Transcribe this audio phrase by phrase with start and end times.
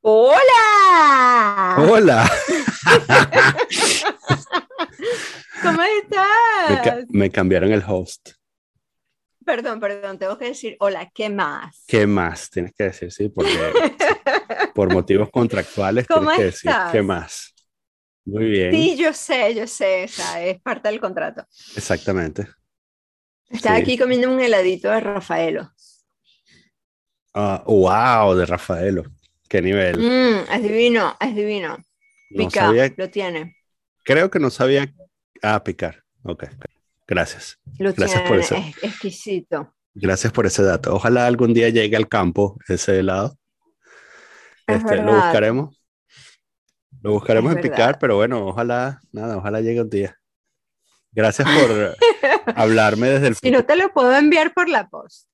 [0.00, 1.76] ¡Hola!
[1.78, 2.30] Hola.
[5.62, 6.80] ¿Cómo Me, estás?
[6.82, 8.30] ca- me cambiaron el host.
[9.44, 11.84] Perdón, perdón, tengo que decir hola, ¿qué más?
[11.86, 12.50] ¿Qué más?
[12.50, 13.50] Tienes que decir, sí, porque
[14.74, 16.70] por motivos contractuales ¿Cómo tienes que decir?
[16.92, 17.54] ¿qué más?
[18.24, 21.44] Muy bien, Sí, yo sé, yo sé, o sea, es parte del contrato.
[21.76, 22.46] exactamente.
[23.48, 23.82] Estaba Sí.
[23.82, 25.72] aquí comiendo un heladito de Rafaelo.
[27.34, 29.04] Ah, wow, de Rafaelo.
[29.48, 29.98] ¿Qué nivel?
[29.98, 31.78] Mm, es divino, es divino.
[32.30, 33.56] No Pica, sabía, lo tiene.
[34.04, 34.92] creo que no sabía.
[35.42, 36.04] Ah, picar.
[36.22, 36.44] Ok,
[37.06, 37.58] gracias.
[37.78, 38.54] Lo Gracias por eso.
[38.56, 39.74] es exquisito.
[39.94, 40.94] Gracias por ese dato.
[40.94, 43.38] Ojalá algún día llegue al campo ese helado.
[44.66, 45.82] Es Este, lo buscaremos.
[47.00, 50.16] Lo buscaremos Es en picar, pero bueno, ojalá, nada, ojalá llegue un día.
[51.12, 51.96] Gracias por
[52.56, 55.28] hablarme desde el Si no te lo puedo enviar por la post.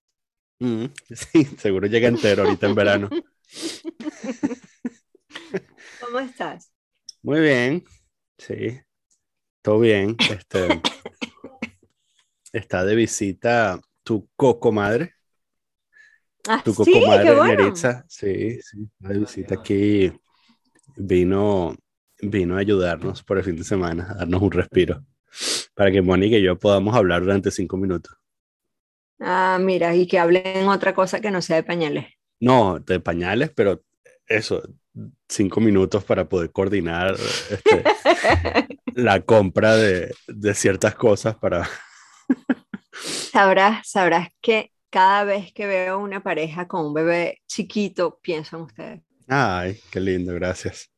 [0.60, 3.10] Mm, Sí, seguro llega entero ahorita en verano.
[5.98, 6.72] ¿Cómo estás?
[7.22, 7.84] Muy bien,
[8.38, 8.80] sí,
[9.62, 10.16] todo bien.
[10.28, 10.84] Este,
[12.52, 15.14] está de visita tu cocomadre,
[16.48, 17.54] Ah, tu sí, cocomadre qué bueno.
[17.58, 18.04] Neritza.
[18.08, 20.12] Sí, sí, está de visita aquí.
[20.96, 21.76] Vino,
[22.22, 25.04] vino a ayudarnos por el fin de semana, a darnos un respiro,
[25.74, 28.16] para que Mónica y yo podamos hablar durante cinco minutos.
[29.20, 32.06] Ah, mira, y que hablen otra cosa que no sea de pañales.
[32.44, 33.82] No, de pañales, pero
[34.26, 34.62] eso,
[35.28, 37.14] cinco minutos para poder coordinar
[37.50, 37.82] este,
[38.94, 41.68] la compra de, de ciertas cosas para...
[42.92, 48.62] Sabrás, sabrás que cada vez que veo una pareja con un bebé chiquito, pienso en
[48.62, 49.00] ustedes.
[49.26, 50.90] Ay, qué lindo, gracias.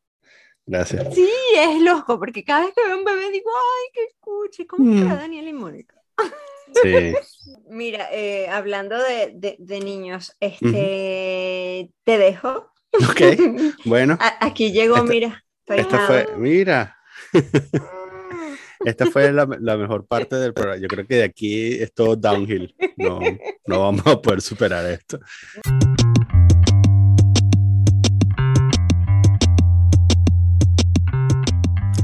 [0.67, 1.15] Gracias.
[1.15, 4.85] Sí, es loco, porque cada vez que veo un bebé digo, ay, que escuche, ¿cómo
[4.85, 4.99] Mm.
[4.99, 5.95] estará Daniel y Mónica?
[6.83, 7.14] Sí.
[7.69, 12.72] Mira, eh, hablando de, de- de niños, este, te dejo.
[13.09, 13.20] Ok,
[13.84, 15.44] bueno, A- aquí llegó, Esta- mira.
[15.61, 16.06] estoy esta nada.
[16.06, 16.97] fue, mira,
[18.84, 20.81] esta fue la, la mejor parte del programa.
[20.81, 22.75] Yo creo que de aquí es todo downhill.
[22.97, 23.21] No,
[23.66, 25.19] no vamos a poder superar esto.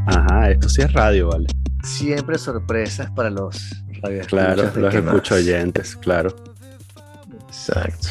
[0.06, 1.46] Ajá, esto sí es radio, ¿vale?
[1.84, 3.81] Siempre sorpresas para los
[4.26, 6.34] Claro, los escucho oyentes, claro.
[7.48, 8.08] Exacto.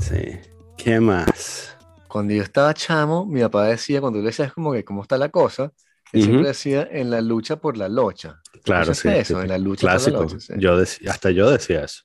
[0.00, 0.38] Sí.
[0.76, 1.76] ¿Qué más?
[2.08, 5.16] Cuando yo estaba chamo, mi papá decía, cuando tú le decías como que cómo está
[5.16, 5.72] la cosa,
[6.12, 8.40] él siempre decía en la lucha por la locha.
[8.64, 9.08] Claro, sí.
[9.08, 9.34] ¿Escuchaste sí, eso?
[9.38, 9.42] sí.
[9.42, 10.16] En la lucha Clásico.
[10.18, 10.46] por la locha.
[10.46, 12.02] Sí, Yo decía, hasta yo decía eso.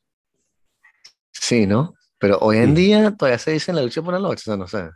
[1.31, 1.93] Sí, ¿no?
[2.19, 2.75] Pero hoy en Mm.
[2.75, 4.89] día todavía se dice en la lucha por la locha, o sea, no sé.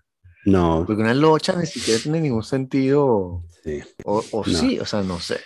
[0.45, 3.81] No, Porque una locha ni siquiera tiene ningún sentido, sí.
[4.05, 4.53] o, o No.
[4.57, 5.39] sí, o sea, no sé.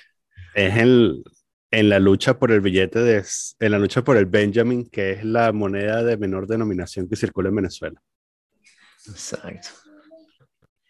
[0.54, 1.24] Es el,
[1.72, 3.26] en la lucha por el billete de,
[3.60, 7.50] en la lucha por el Benjamin, que es la moneda de menor denominación que circula
[7.50, 8.02] en Venezuela.
[9.08, 9.70] Exacto.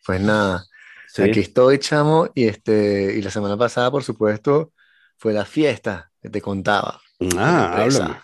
[0.06, 0.66] Pues nada,
[1.08, 1.22] Sí.
[1.24, 4.74] aquí estoy, chamo, y este, y la semana pasada, por supuesto,
[5.18, 7.00] fue la fiesta que te contaba.
[7.38, 8.18] Ah, háblame.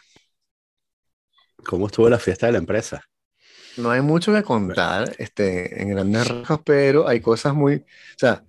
[1.66, 3.02] ¿Cómo estuvo la fiesta de la empresa?
[3.78, 8.44] No hay mucho que contar, este, en grandes rasgos, pero hay cosas muy, o sea,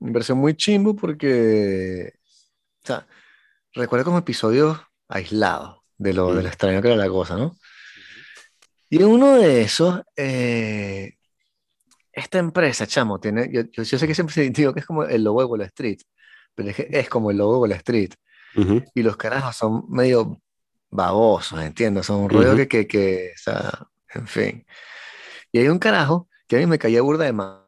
[0.00, 2.12] me pareció muy chimbo porque,
[2.84, 3.06] o sea,
[3.74, 4.78] recuerdo como episodios
[5.08, 6.52] aislados de lo, de lo Mm.
[6.52, 7.56] extraño que era la cosa, ¿no?
[8.90, 11.14] Y en uno de esos, eh,
[12.12, 15.24] esta empresa, chamo, tiene, yo, yo, yo sé que siempre digo que es como el
[15.24, 16.00] logo de Wall Street,
[16.54, 18.12] pero es que es como el logo de Wall Street.
[18.56, 20.40] Ujú, Y los carajos son medio
[20.90, 22.56] babosos, entiendo, son un rollo Ujú.
[22.56, 23.72] que, que, que, o sea,
[24.14, 24.66] en fin.
[25.52, 27.60] Y hay un carajo que a mí me caía burda de mal.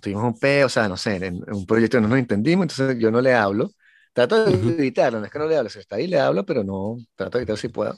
[0.00, 2.98] Tuvimos un peo, o sea, no sé, en, en un proyecto no nos entendimos, entonces
[3.00, 3.70] yo no le hablo.
[4.18, 6.64] Trato de evitarlo, no es que no le hablo, si está ahí le hablo, pero
[6.64, 7.94] no, trato de evitarlo si puedo.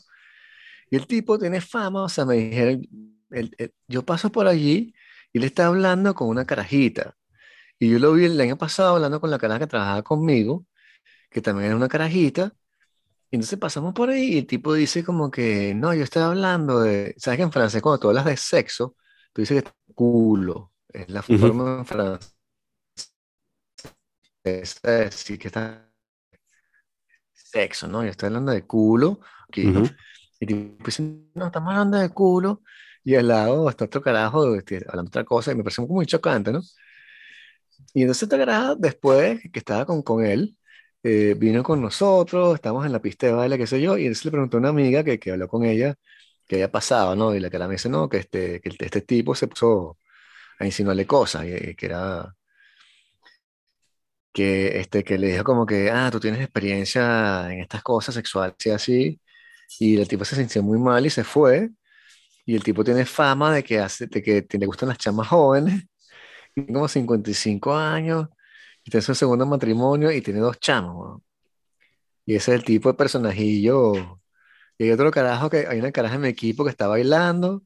[0.91, 2.82] Y el tipo tiene fama, o sea, me dijeron,
[3.31, 4.94] el- el- yo paso por allí
[5.32, 7.16] y le está hablando con una carajita.
[7.78, 10.66] Y yo lo vi el año pasado hablando con la caraja que trabajaba conmigo,
[11.31, 12.54] que también era una carajita.
[13.31, 16.81] Y entonces pasamos por ahí y el tipo dice como que, no, yo estoy hablando
[16.81, 18.97] de, ¿sabes que en francés cuando tú hablas de sexo,
[19.32, 21.49] tú dices que es culo, es la Ujú.
[21.52, 22.34] forma en francés
[24.44, 25.89] de decir que está
[27.52, 28.02] sexo, ¿no?
[28.05, 29.82] Yo estoy hablando de culo, aquí, ¿no?
[29.82, 29.97] ujú.
[30.41, 31.02] Y tipo dice,
[31.35, 32.62] no, estamos hablando de culo,
[33.05, 36.52] y al lado está otro carajo este, hablando otra cosa, y me pareció muy chocante,
[36.52, 36.61] ¿no?
[37.94, 40.56] Y entonces esta caraja, después que estaba con, con él,
[41.02, 44.25] eh, vino con nosotros, estábamos en la pista de baile, qué sé yo, y entonces
[44.26, 45.97] le preguntó a una amiga que, que habló con ella,
[46.47, 47.35] que había pasado, ¿no?
[47.35, 49.99] Y la cara me dice, no, que este, que el- este tipo se puso
[50.58, 52.35] a insinuarle cosas, y, y que era,
[54.32, 58.56] que, este, que le dijo como que, ah, tú tienes experiencia en estas cosas sexuales
[58.65, 59.21] y así,
[59.79, 61.71] y el tipo se sintió muy mal y se fue,
[62.47, 65.85] Y el tipo tiene fama de que, hace, de que le gustan las chamas jóvenes.
[66.55, 68.29] Tiene como 55 años.
[68.85, 71.23] Y tiene su segundo matrimonio y tiene dos chamos.
[72.26, 73.94] Y ese es el tipo de personajillo.
[74.79, 77.62] Y hay otro carajo que hay una caraja en mi equipo que está bailando.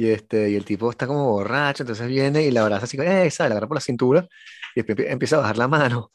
[0.00, 3.30] Y, este, y el tipo está como borracho, entonces viene y la abraza así, ¡eh!
[3.30, 3.38] ¿sabes?
[3.38, 4.26] La agarra por la cintura
[4.74, 6.10] y empieza a bajar la mano.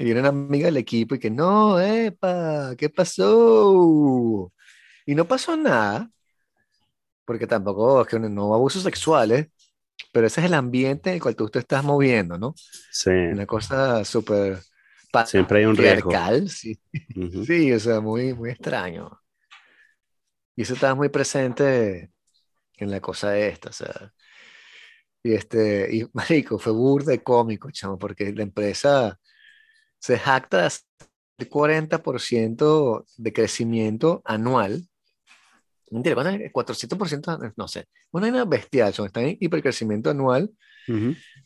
[0.00, 4.52] Y viene una amiga del equipo y que, no, epa, ¿qué pasó?
[5.06, 6.10] Y no pasó nada,
[7.24, 9.46] porque tampoco es que no abusos sexuales,
[10.12, 12.52] pero ese es el ambiente en el cual tú te estás moviendo, ¿no?
[12.90, 13.10] Sí.
[13.10, 14.58] Una cosa súper
[15.26, 16.10] Siempre hay un riesgo.
[16.48, 16.80] Sí.
[17.46, 19.20] sí, o sea, muy, muy extraño.
[20.56, 22.10] Y eso estaba muy presente
[22.84, 24.12] en la cosa esta, o sea.
[25.22, 29.18] Y este, y marico, fue burde cómico, chamo, porque la empresa
[29.98, 30.68] se jacta
[31.38, 34.86] de 40% de crecimiento anual.
[35.90, 36.52] Mentira, ¿cuánto es?
[36.52, 37.86] 400%, no sé.
[38.12, 40.50] Una vaina bestial, son, están en hipercrecimiento anual.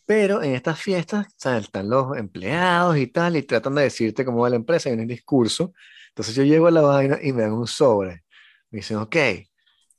[0.06, 4.48] Pero en estas fiestas están los empleados y tal, y tratan de decirte cómo va
[4.48, 5.74] la empresa, en un discurso.
[6.08, 8.24] Entonces yo llego a la vaina y me dan un sobre.
[8.70, 9.16] Me dicen, ok,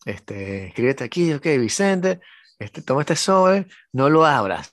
[0.05, 2.21] este, escríbete aquí, ok, Vicente,
[2.59, 4.71] este, toma este sobre, no lo abras.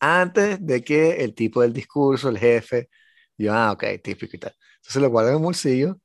[0.00, 2.90] Antes de que el tipo del discurso, el jefe,
[3.38, 4.54] yo, ah, ok, típico y tal.
[4.76, 5.98] Entonces lo guardo en el bolsillo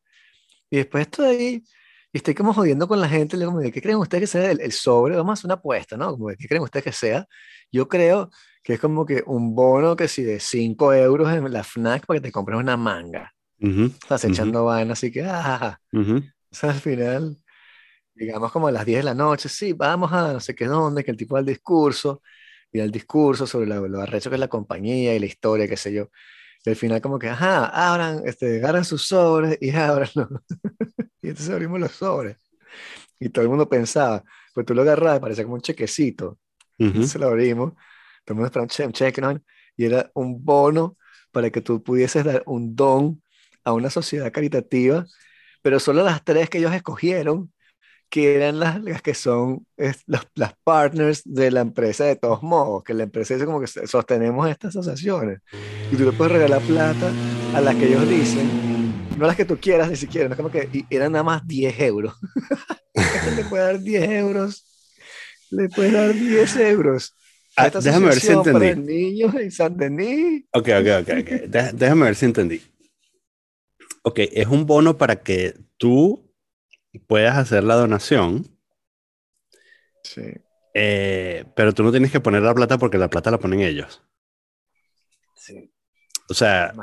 [0.70, 1.64] y después estoy ahí
[2.12, 4.72] y estoy como jodiendo con la gente, le digo, ¿qué creen ustedes que sea el,
[4.72, 5.16] sobre?
[5.16, 6.12] Vamos a hacer una apuesta, ¿no?
[6.12, 7.28] Como, ¿qué creen ustedes que sea?
[7.72, 8.32] Yo creo
[8.64, 12.20] que es como que un bono que si de 5 euros en la FNAC para
[12.20, 13.34] que te compres una manga.
[13.60, 16.22] Estás echando vaina, así que, ah, o
[16.56, 17.38] sea, al final,
[18.20, 21.04] digamos como a las 10 de la noche, sí, vamos a no sé qué dónde,
[21.04, 22.22] que el tipo da el discurso,
[22.72, 25.78] y el discurso sobre lo, lo arrecho que es la compañía y la historia, qué
[25.78, 26.10] sé yo.
[26.66, 30.30] Y al final como que, ajá, abran, este, agarran sus sobres y abranlo.
[31.22, 32.38] y entonces abrimos los sobres.
[33.20, 34.24] Y todo el mundo pensaba,
[34.54, 36.40] pues tú lo agarras, parecía como un chequecito.
[36.78, 39.42] Entonces lo abrimos, todo el mundo esperaba un cheque, ¿no?
[39.76, 40.98] Y era un bono
[41.32, 43.22] para que tú pudieses dar un don
[43.66, 45.06] a una sociedad caritativa,
[45.62, 47.52] pero solo las tres que ellos escogieron
[48.10, 49.66] que eran las, las que son
[50.36, 54.50] las partners de la empresa de todos modos, que la empresa dice como que sostenemos
[54.50, 55.40] estas asociaciones.
[55.92, 57.12] Y tú le puedes regalar plata
[57.54, 58.50] a las que ellos dicen,
[59.18, 61.80] no las que tú quieras ni siquiera, no es como que eran nada más 10
[61.82, 62.16] euros.
[63.36, 64.66] le puede dar 10 euros,
[65.52, 67.16] le puede dar 10 euros.
[67.56, 68.60] Ah, déjame ver si entendí.
[68.60, 70.46] Para niños en San Denis.
[70.54, 71.10] Ok, ok, ok.
[71.22, 71.42] okay.
[71.74, 72.62] Déjame ver si entendí.
[74.02, 76.29] Ok, es un bono para que tú
[76.98, 78.48] puedas hacer la donación.
[80.04, 80.24] Sí.
[80.74, 84.02] Eh, pero tú no tienes que poner la plata porque la plata la ponen ellos.
[85.36, 85.72] Sí.
[86.30, 86.74] O sea,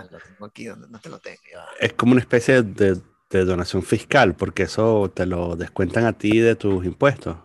[1.81, 3.01] es como una especie de,
[3.31, 7.37] de, donación fiscal, porque eso te lo descuentan a ti de tus impuestos.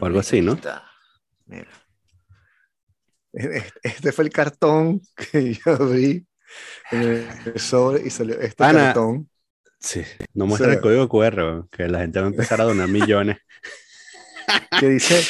[0.00, 0.58] O algo así, ¿no?
[1.46, 1.68] Mira.
[3.32, 6.26] Este fue el cartón que yo abrí
[7.56, 9.29] sobre y salió este cartón.
[9.80, 10.02] Sí,
[10.34, 13.38] no muestra el código QR, que la gente va a empezar a donar millones.
[14.80, 15.22] Que dice,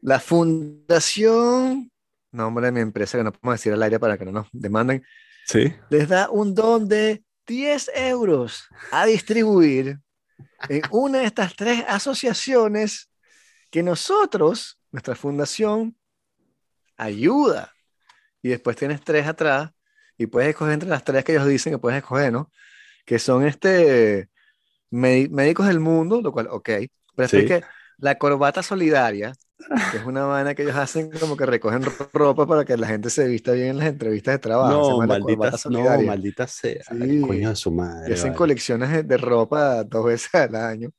[0.00, 1.90] la fundación,
[2.30, 5.04] nombre de mi empresa, que no podemos decir al aire para que no nos demanden,
[5.44, 5.74] ¿Sí?
[5.90, 9.98] les da un don de 10 euros a distribuir
[10.68, 13.10] en una de estas tres asociaciones
[13.70, 15.96] que nosotros, nuestra fundación,
[16.96, 17.72] ayuda.
[18.42, 19.70] Y después tienes tres atrás
[20.16, 22.52] y puedes escoger entre las tres que ellos dicen que puedes escoger, ¿no?
[23.08, 24.28] Que son este,
[24.90, 26.68] médicos del mundo, lo cual, ok,
[27.16, 27.62] pero es que
[27.96, 29.32] la corbata solidaria,
[29.90, 33.08] que es una vaina que ellos hacen como que recogen ropa para que la gente
[33.08, 35.00] se vista bien en las entrevistas de trabajo.
[35.00, 36.84] No, maldita, no maldita sea.
[36.86, 38.10] Coño de su madre.
[38.10, 40.90] Y hacen colecciones de, ropa dos veces al año.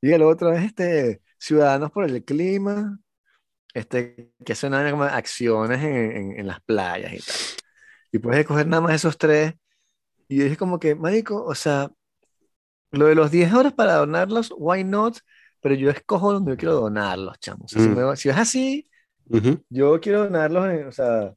[0.00, 3.00] Y el otro es este, Ciudadanos por el Clima,
[3.74, 7.36] este, que hacen acciones en, en, las playas y tal.
[8.12, 9.54] Y puedes escoger nada más esos tres
[10.28, 11.90] y es como que, marico, o sea,
[12.90, 15.18] lo de los 10 horas para donarlos, why not?
[15.60, 17.70] Pero yo escojo donde yo quiero donarlos, chamos.
[17.70, 18.14] si, mm.
[18.14, 18.88] es así,
[19.68, 21.34] yo quiero donarlos, o sea,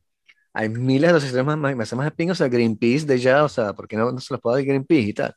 [0.54, 3.44] hay miles de asociaciones más, más, más, más de ping, o sea, Greenpeace de ya,
[3.44, 5.36] o sea, ¿por qué no, no se los puedo dar Greenpeace y tal?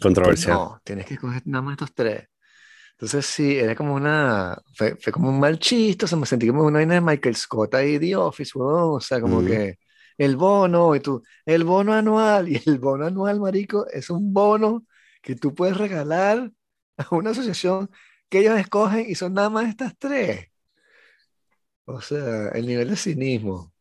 [0.00, 0.54] Controversial.
[0.54, 2.24] no, tienes que escoger nada más estos tres.
[2.92, 6.46] Entonces sí, era como una, fue, fue, como un mal chiste, o sea, me sentí
[6.46, 9.78] como una vaina de Michael Scott ahí, The Office, o sea, como que
[10.18, 14.86] el bono, y tú, el bono anual, y el bono anual, marico, es un bono
[15.22, 16.50] que tú puedes regalar
[16.96, 17.90] a una asociación
[18.28, 20.48] que ellos escogen y son nada más estas tres.
[21.84, 23.72] O sea, el nivel de cinismo.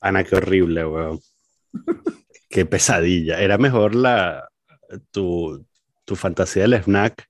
[0.00, 1.20] Ana, qué horrible, weón.
[2.48, 3.40] qué pesadilla.
[3.40, 4.48] Era mejor la
[5.10, 5.66] tu,
[6.04, 7.28] tu fantasía del snack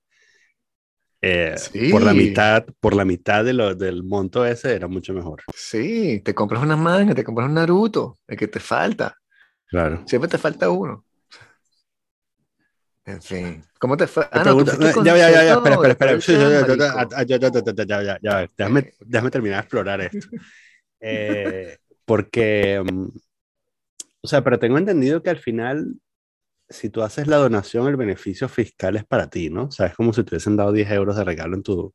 [1.27, 1.55] eh,
[1.89, 5.41] por la mitad, por la mitad de lo, del monto ese era mucho mejor.
[5.55, 9.17] Sí, te compras una manga, te compras un Naruto, el que te falta.
[9.67, 10.03] Claro.
[10.05, 11.03] Siempre te falta uno.
[13.05, 14.27] En fin, ¿cómo te fue?
[14.31, 17.85] Ah, no, ya, ya, ya, ya, espera, espera, espera.
[17.85, 20.27] Ya, ya, ya, déjame, déjame terminar de explorar esto.
[20.99, 22.83] Eh, porque,
[24.21, 25.95] o sea, pero tengo entendido que al final
[26.69, 29.65] si tú haces la donación, el beneficio fiscal es para ti, ¿no?
[29.65, 31.93] O sea, es como si te hubiesen dado 10 euros de regalo en tu,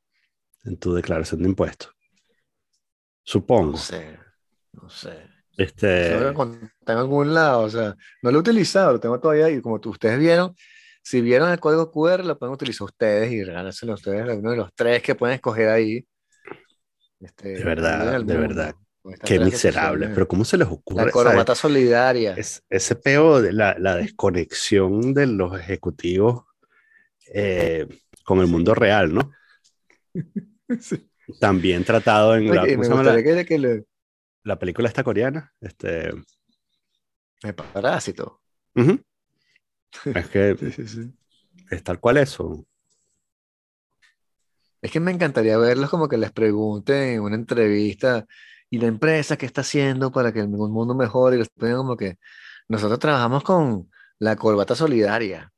[0.64, 1.92] en tu declaración de impuestos.
[3.22, 3.72] Supongo.
[3.72, 4.18] No sé,
[4.72, 5.30] no sé.
[5.56, 6.16] Este...
[6.16, 9.80] Tengo en algún lado, o sea, no lo he utilizado, lo tengo todavía y como
[9.84, 10.54] ustedes vieron,
[11.02, 14.56] si vieron el código QR, lo pueden utilizar ustedes y regálaselo a ustedes, uno de
[14.56, 16.06] los tres que pueden escoger ahí.
[17.20, 18.74] Este, de verdad, de verdad.
[19.24, 21.06] Qué miserable, pero ¿cómo se les ocurre?
[21.06, 22.34] La corbata solidaria.
[22.34, 26.44] Es, ese peo de la, la, desconexión de los ejecutivos
[27.32, 27.86] eh,
[28.24, 29.32] con el mundo real, ¿no?
[31.40, 32.66] También tratado en la,
[34.42, 35.52] la, película esta coreana.
[35.60, 36.10] Este...
[37.42, 38.42] El parásito.
[40.14, 40.56] Es que
[41.70, 42.64] es tal cual eso.
[44.80, 48.24] Es que me encantaría verlos como que les pregunten en una entrevista
[48.70, 51.96] y la empresa que está haciendo para que el mundo mejore, y les ponen como
[51.96, 52.18] que
[52.68, 55.52] nosotros trabajamos con la corbata solidaria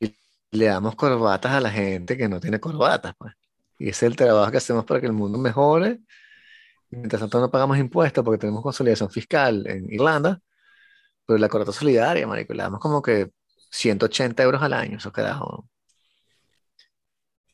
[0.00, 0.14] y
[0.52, 3.34] le damos corbatas a la gente que no tiene corbatas, pues.
[3.78, 6.00] Y ese es el trabajo que hacemos para que el mundo mejore.
[6.90, 10.40] Mientras tanto no pagamos impuestos porque tenemos consolidación fiscal en Irlanda,
[11.26, 13.30] pero la corbata solidaria, marico, le damos como que
[13.70, 15.68] 180 euros al año, eso carajo.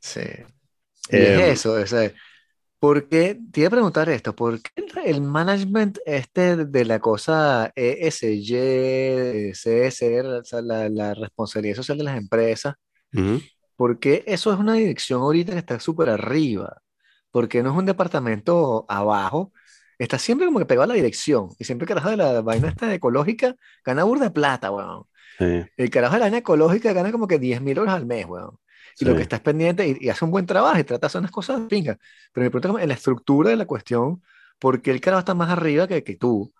[0.00, 0.20] Sí.
[1.10, 1.92] Y es em, eso, es,
[2.82, 3.38] ¿Por qué?
[3.52, 4.72] Te iba a preguntar esto, ¿por qué
[5.04, 12.18] el management este de la cosa ESG, CSR, o sea, la, responsabilidad social de las
[12.18, 12.74] empresas,
[13.76, 16.82] ¿por qué eso es una dirección ahorita que está súper arriba?
[17.30, 19.52] ¿Por qué no es un departamento abajo?
[19.96, 21.50] Está siempre como que pegado a la dirección.
[21.60, 25.04] Y siempre el carajo de la vaina esta ecológica gana burda de plata, weón.
[25.38, 28.58] El carajo de la vaina ecológica gana como que 10 mil euros al mes, weón
[28.98, 31.30] y lo que estás pendiente y, hace un buen trabajo y trata de hacer unas
[31.30, 31.98] cosas pingas.
[32.32, 34.22] Pero me pregunto en la estructura de la cuestión,
[34.58, 36.52] ¿por qué el carajo está más arriba que, que tú?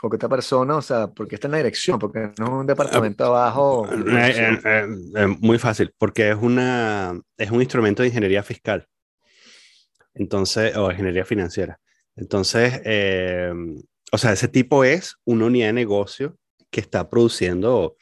[0.00, 2.66] o que esta persona, o sea, porque está en la dirección, porque no es un
[2.66, 3.88] departamento abajo.
[3.92, 8.86] Eh, eh, eh, muy fácil, porque es, una, es un instrumento de ingeniería fiscal,
[10.14, 11.78] entonces, o ingeniería financiera.
[12.16, 12.80] Entonces,
[14.10, 16.36] o sea, ese tipo es una unidad de negocio
[16.70, 17.96] que está produciendo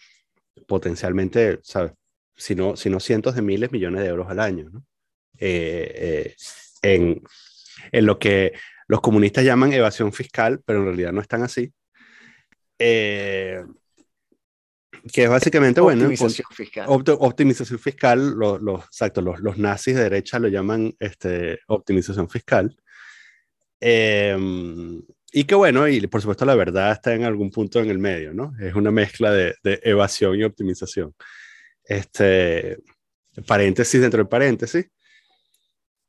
[0.66, 1.92] potencialmente, ¿sabes?
[2.40, 4.84] Sino, sino cientos de miles, millones de euros al año, ¿no?
[5.38, 6.36] Eh, eh,
[6.82, 7.22] en,
[7.92, 8.52] en, lo que
[8.88, 11.72] los comunistas llaman evasión fiscal, pero en realidad no están así.
[12.78, 13.62] Eh,
[15.12, 16.86] que es básicamente, bueno, optimización fiscal.
[16.88, 22.74] optimización fiscal, los, los, exacto, los, los, nazis de derecha lo llaman este, optimización fiscal.
[23.80, 28.32] y que bueno, y por supuesto la verdad está en algún punto en el medio,
[28.34, 28.52] ¿no?
[28.60, 31.14] Es una mezcla de, de evasión y optimización
[31.90, 32.78] este,
[33.46, 34.86] paréntesis dentro del paréntesis,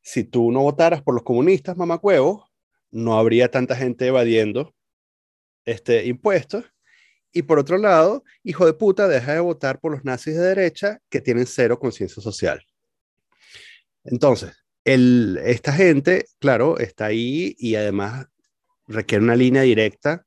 [0.02, 2.44] si tú no votaras por los comunistas, mamacuevos,
[2.92, 4.76] no habría tanta gente evadiendo
[5.66, 6.66] este, impuestos.
[7.32, 11.00] Y por otro lado, hijo de puta, deja de votar por los nazis de derecha
[11.10, 12.64] que tienen cero conciencia social.
[14.04, 14.52] Entonces,
[14.84, 18.28] el, esta gente, claro, está ahí y además
[18.88, 20.26] requiere una línea directa,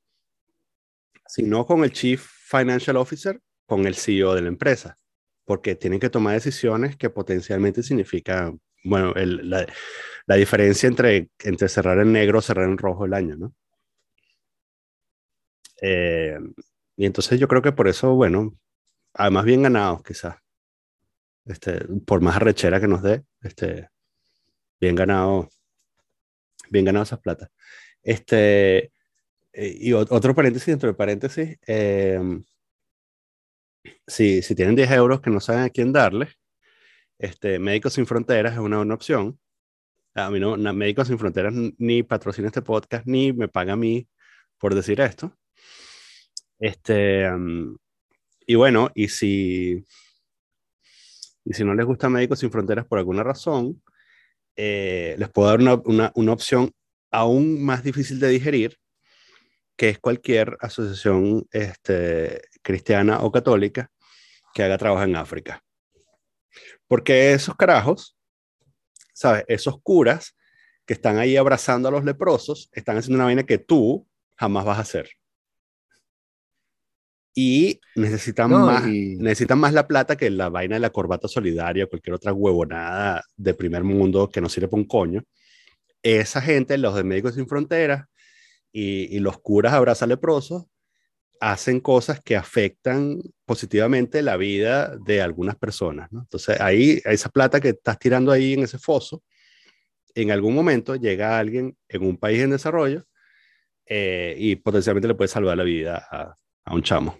[1.27, 4.97] si no con el Chief Financial Officer, con el CEO de la empresa
[5.45, 9.65] porque tienen que tomar decisiones que potencialmente significan, bueno, la,
[10.25, 13.55] la, diferencia entre, entre cerrar en negro o cerrar en rojo el año, ¿no?
[15.81, 16.37] Eh,
[16.97, 18.57] y entonces yo creo que por eso, bueno,
[19.13, 20.37] además bien ganados quizás,
[21.45, 23.89] este, por más arrechera que nos dé, este,
[24.79, 25.49] bien ganado,
[26.69, 27.51] bien ganado esas plata.
[28.03, 28.91] Este,
[29.53, 32.19] eh, y otro paréntesis dentro del paréntesis, eh,
[34.07, 36.29] si, tienen 10 euros que no saben a quién darle,
[37.17, 39.39] este, Médicos Sin Fronteras es una buena opción.
[40.13, 44.07] A mí no, Médicos Sin Fronteras ni patrocina este podcast, ni me paga a mí
[44.57, 45.35] por decir esto.
[46.59, 47.29] Este,
[48.47, 49.83] y bueno, y si,
[51.43, 53.81] y si no les gusta Médicos Sin Fronteras por alguna razón,
[54.55, 56.71] eh, les puedo dar una, una, una opción
[57.11, 58.77] aún más difícil de digerir,
[59.77, 63.91] que es cualquier asociación este, cristiana o católica
[64.53, 65.61] que haga trabajo en África.
[66.87, 68.17] Porque esos carajos,
[69.13, 69.45] ¿sabes?
[69.47, 70.35] Esos curas
[70.85, 74.79] que están ahí abrazando a los leprosos, están haciendo una vaina que tú jamás vas
[74.79, 75.09] a hacer.
[77.37, 81.89] y necesitan, más, necesitan más la plata que la vaina de la corbata solidaria o
[81.89, 85.21] cualquier otra huevonada de primer mundo que no sirve para un coño.
[86.01, 88.05] Esa gente, los de Médicos Sin Fronteras
[88.71, 90.63] y, los curas abraza leprosos,
[91.39, 96.09] hacen cosas que afectan positivamente la vida de algunas personas.
[96.11, 99.23] Entonces, ahí, esa plata que estás tirando ahí en ese foso,
[100.13, 103.05] en algún momento llega alguien en un país en desarrollo
[103.85, 107.19] eh, y potencialmente le puede salvar la vida a, a un chamo.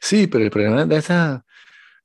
[0.00, 1.40] Sí, pero el problema de esas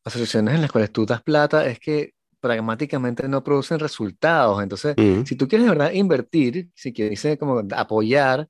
[0.03, 4.61] asociaciones en las cuales tú das plata es que pragmáticamente no producen resultados.
[4.61, 8.47] Entonces, si tú quieres de verdad invertir, si quieres como apoyar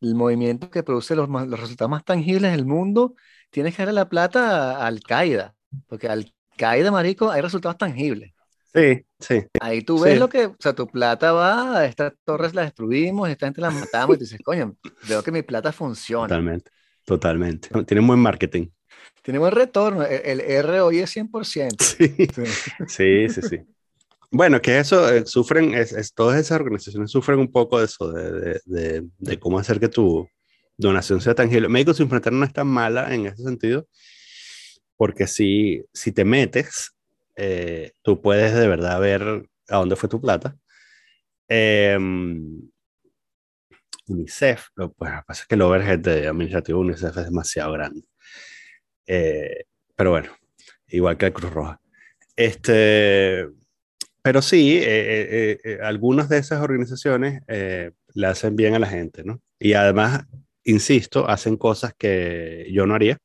[0.00, 3.14] el movimiento que produce los, los resultados más tangibles del mundo,
[3.50, 5.54] tienes que darle la plata a Al-Qaeda,
[5.86, 8.32] porque Al-Qaeda, marico, hay resultados tangibles.
[8.74, 9.44] Sí, sí.
[9.60, 13.46] Ahí tú ves lo que, o sea, tu plata va, estas torres las destruimos, esta
[13.46, 14.76] gente la matamos y tú dices, coño,
[15.08, 16.28] veo que mi plata funciona.
[16.28, 16.70] Totalmente.
[17.04, 17.68] Totalmente.
[17.84, 18.68] Tiene buen marketing.
[19.22, 20.04] Tiene buen retorno.
[20.04, 21.76] El, ROI es 100%.
[22.86, 23.60] Sí, sí, sí.
[24.30, 28.60] Bueno, que eso eh, sufren, es, todas esas organizaciones sufren un poco de eso, de,
[28.66, 30.28] de, de, cómo hacer que tu
[30.76, 31.68] donación sea tangible.
[31.68, 33.88] Médicos Sin Fronteras no es tan mala en ese sentido,
[34.96, 36.92] porque si, si te metes,
[37.36, 40.56] eh, tú puedes de verdad ver a dónde fue tu plata.
[41.48, 41.96] Eh,
[44.08, 48.02] UNICEF, lo, pues, que pasa es que el overhead de administrativo UNICEF es demasiado grande.
[49.06, 49.64] Eh,
[49.96, 50.30] pero bueno,
[50.88, 51.80] igual que el Cruz Roja.
[52.36, 53.48] Este,
[54.28, 59.40] pero sí, eh, eh, algunas de esas organizaciones le hacen bien a la gente, ¿no?
[59.58, 60.26] Y además,
[60.64, 63.16] insisto, hacen cosas que yo no haría.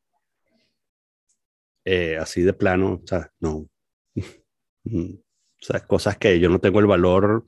[2.21, 3.67] así de plano, o sea, no.
[4.15, 5.19] o
[5.59, 7.43] sea, cosas que yo no tengo el valor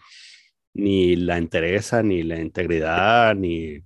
[0.73, 3.79] ni la interesa, ni la integridad, ni,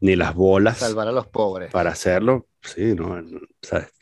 [0.00, 0.78] ni las bolas.
[0.78, 1.72] Salvar a los pobres.
[1.72, 3.20] Para hacerlo, sí, ¿no?
[3.62, 3.92] ¿Sabes?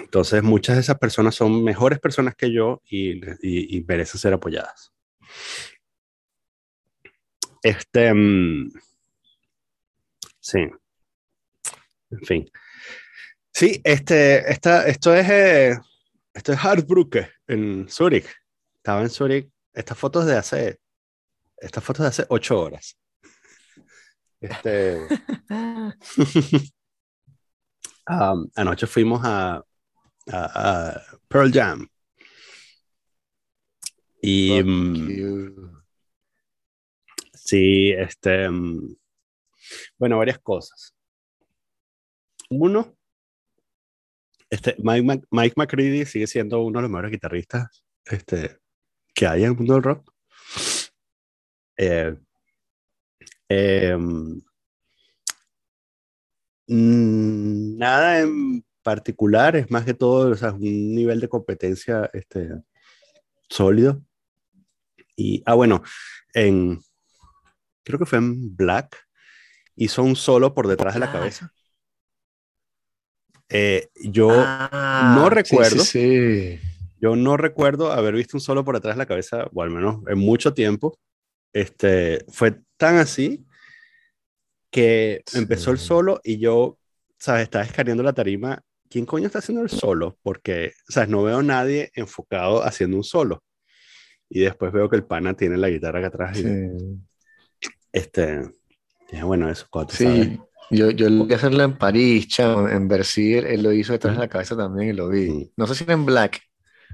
[0.00, 4.92] Entonces, muchas de esas personas son mejores personas que yo y, y, merecen ser apoyadas.
[7.62, 8.12] Este.
[8.14, 8.70] Mm,
[10.40, 10.60] sí.
[12.10, 12.50] En fin.
[13.52, 15.28] Sí, este, esta, esto es.
[15.28, 15.78] Eh,
[16.32, 18.26] esto es Hartbrücke en Zurich.
[18.76, 20.78] Estaba en Zurich estas fotos de hace,
[21.56, 22.96] estas fotos de hace ocho horas.
[24.40, 25.00] Este,
[28.08, 29.64] um, anoche fuimos a,
[30.32, 31.88] a, Pearl Jam.
[34.20, 35.82] Y mm,
[37.32, 38.96] sí, este, mm,
[39.98, 40.94] bueno, varias cosas.
[42.50, 42.96] Uno,
[44.50, 48.58] este, Mike, Mike McCready sigue siendo uno de los mejores guitarristas este,
[49.14, 50.12] que hay en el mundo del rock.
[51.76, 52.16] Eh,
[53.48, 54.42] em,
[56.66, 62.48] mm, nada en particular, es más que todo o sea, un nivel de competencia este,
[63.50, 64.02] sólido.
[65.14, 65.82] Y, ah, bueno,
[66.32, 66.80] en,
[67.82, 68.96] creo que fue en Black,
[69.76, 71.52] hizo un solo por detrás de la cabeza.
[73.50, 75.84] Eh, yo ah, no recuerdo.
[75.84, 76.58] sí,
[76.98, 80.00] yo no recuerdo haber visto un solo por atrás de la cabeza, o al menos
[80.06, 80.98] en mucho tiempo.
[81.52, 83.44] Este, fue tan así
[84.70, 86.78] que empezó el solo y yo,
[87.18, 87.42] ¿sabes?
[87.42, 88.62] Estaba escaneando la tarima.
[88.88, 90.18] ¿Quién coño está haciendo el solo?
[90.22, 91.08] Porque, ¿sabes?
[91.08, 93.42] No veo a nadie enfocado haciendo un solo.
[94.28, 96.42] Y después veo que el pana tiene la guitarra acá atrás.
[97.92, 98.42] este,
[99.22, 100.38] bueno, eso, cuatro, Sí,
[100.70, 104.20] yo, yo lo que hacerlo en París, chao, en Bercier, él lo hizo detrás de
[104.20, 105.50] la cabeza también y lo vi.
[105.56, 106.40] No sé si era en Black,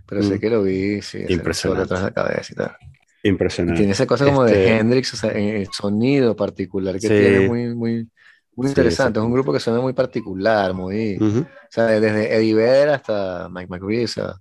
[0.06, 0.38] pero sé mm.
[0.38, 1.82] que lo vi, sí, impresionante.
[1.82, 2.76] detrás de la cabeza y tal.
[3.24, 3.78] Impresionante.
[3.78, 7.74] tiene esa cosa como de este Hendrix, o sea, el sonido particular que tiene muy,
[7.74, 8.08] muy,
[8.56, 9.18] muy interesante.
[9.18, 13.68] es un grupo que suena muy particular, muy, o sea, desde Eddie Vedder hasta Mike
[13.68, 14.34] McCready, o sea,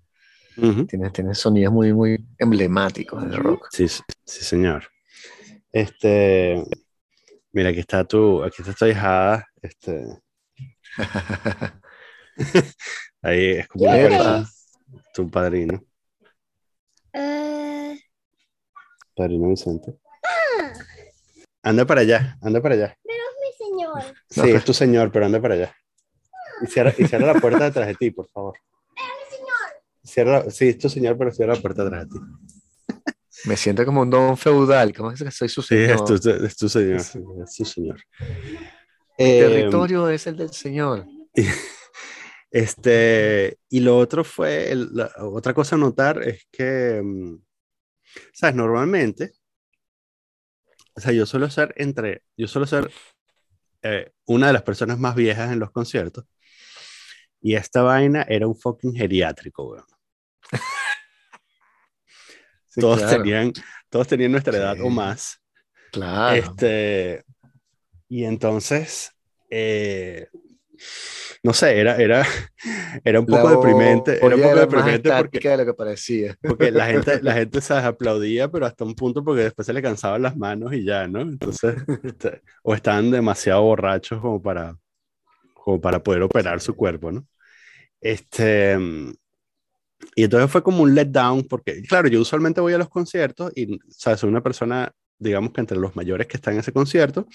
[0.88, 3.68] tiene, tiene, sonidos muy, muy emblemáticos del rock.
[3.72, 4.84] Sí, sí, señor.
[5.72, 6.64] Este,
[7.52, 10.06] mira, aquí está tu, aquí está tu hijada, este.
[13.22, 14.46] Ahí es como una
[15.14, 15.82] tu padrino.
[17.14, 17.96] Uh...
[19.16, 19.96] Padrino Vicente.
[21.62, 22.98] Anda para allá, anda para allá.
[23.04, 23.23] Pero
[23.96, 24.16] mi señor.
[24.50, 25.76] Sí, es tu señor, pero anda para allá.
[26.62, 28.56] Y cierra, y cierra la puerta detrás de ti, por favor.
[28.96, 29.58] Es mi señor.
[30.04, 32.26] Cierra, sí, es tu señor, pero cierra la puerta detrás de ti.
[33.46, 36.08] Me siento como un don feudal, ¿cómo es que soy su señor?
[36.08, 38.02] Sí, es tu, es tu señor, es tu señor.
[39.18, 41.06] El eh, territorio es el del señor.
[42.54, 47.38] Este, y lo otro fue, la, otra cosa a notar es que, mm,
[48.32, 48.56] ¿sabes?
[48.56, 49.32] Normalmente,
[50.94, 52.92] o sea, yo suelo ser entre, yo suelo ser
[53.84, 56.26] eh, una de las personas más viejas en los conciertos.
[57.42, 59.86] Y esta vaina era un fucking geriátrico, weón.
[62.76, 63.52] todos, tenían,
[63.90, 65.42] todos tenían nuestra edad o más.
[65.92, 66.36] Claro.
[66.36, 67.24] Este,
[68.08, 69.12] y entonces,
[69.50, 70.28] eh,
[71.44, 72.26] no sé, era, era,
[73.04, 74.26] era un poco deprimente.
[74.26, 76.38] Era un poco deprimente porque, de lo que parecía.
[76.42, 79.82] porque la gente, la gente se aplaudía, pero hasta un punto porque después se le
[79.82, 81.22] cansaban las manos y ya, ¿no?
[81.22, 84.78] Entonces, este, o estaban demasiado borrachos como para,
[85.54, 87.28] como para poder operar su cuerpo, ¿no?
[88.00, 88.78] Este,
[90.16, 93.80] y entonces fue como un letdown, porque, claro, yo usualmente voy a los conciertos y,
[93.90, 94.22] ¿sabes?
[94.22, 97.28] Soy una persona, digamos que entre los mayores que están en ese concierto,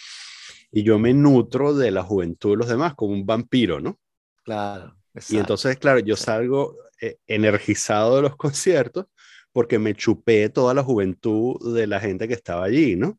[0.70, 3.98] y yo me nutro de la juventud de los demás, como un vampiro, ¿no?
[4.44, 4.96] Claro.
[5.28, 9.06] Y entonces, claro, yo salgo eh, energizado de los conciertos
[9.52, 13.18] porque me chupé toda la juventud de la gente que estaba allí, ¿no?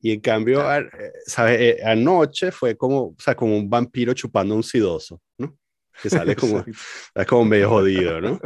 [0.00, 0.88] Y en cambio, eh,
[1.26, 1.60] ¿sabes?
[1.60, 5.56] Eh, anoche fue como, o sea, como un vampiro chupando un sidoso, ¿no?
[6.00, 6.64] Que sale como,
[7.14, 8.40] es como medio jodido, ¿no?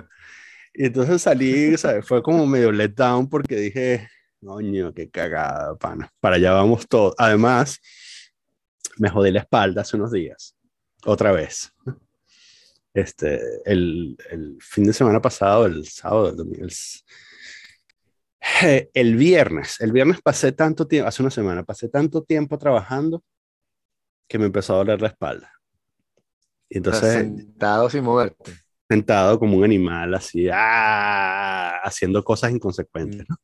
[0.72, 2.06] Y entonces salí, ¿sabes?
[2.06, 4.08] Fue como medio let down porque dije,
[4.44, 6.12] Coño, qué cagada, pana.
[6.20, 7.14] Para allá vamos todos.
[7.16, 7.81] Además,
[8.98, 10.57] me jodí la espalda hace unos días.
[11.05, 11.72] Otra vez.
[12.92, 16.72] Este, el, el fin de semana pasado, el sábado, el domingo, el,
[18.62, 23.22] eh, el viernes, el viernes pasé tanto tiempo, hace una semana, pasé tanto tiempo trabajando
[24.28, 25.52] que me empezó a doler la espalda.
[26.68, 27.14] Y entonces...
[27.14, 28.52] Sentado sin moverte.
[28.88, 31.81] Sentado como un animal, así, ¡ah!
[31.83, 33.37] haciendo cosas inconsecuentes, ¿no?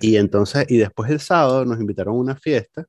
[0.00, 2.86] Y entonces, y después el sábado nos invitaron a una fiesta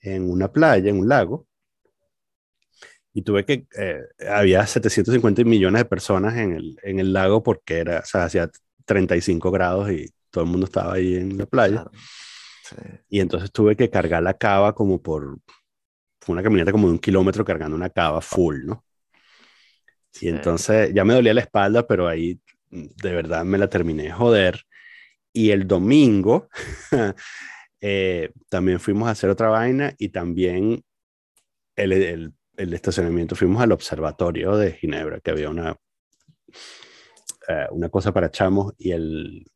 [0.00, 1.46] en una playa, en un lago.
[3.12, 7.78] Y tuve que, eh, había 750 millones de personas en el, en el lago porque
[7.78, 8.50] era, o sea, hacía
[8.84, 11.86] 35 grados y todo el mundo estaba ahí en la playa.
[13.08, 15.38] Y entonces tuve que cargar la cava como por,
[16.20, 18.84] fue una caminata como de un kilómetro cargando una cava full, ¿no?
[20.20, 24.12] Y entonces ya me dolía la espalda, pero ahí de verdad me la terminé de
[24.12, 24.64] joder.
[25.32, 26.48] Y el domingo
[27.80, 30.82] eh, también fuimos a hacer otra vaina y también
[31.76, 35.76] el, el, estacionamiento, fuimos al observatorio de Ginebra, que había una,
[37.48, 39.46] eh, una cosa para chamos y el,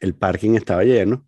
[0.00, 1.26] el parking estaba lleno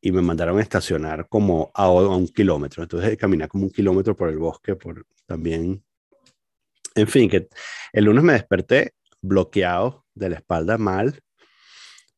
[0.00, 2.82] y me mandaron a estacionar como a, un kilómetro.
[2.84, 5.82] Entonces caminé como un kilómetro por el bosque, por también...
[6.94, 7.48] En fin, que
[7.92, 11.20] el lunes me desperté bloqueado de la espalda mal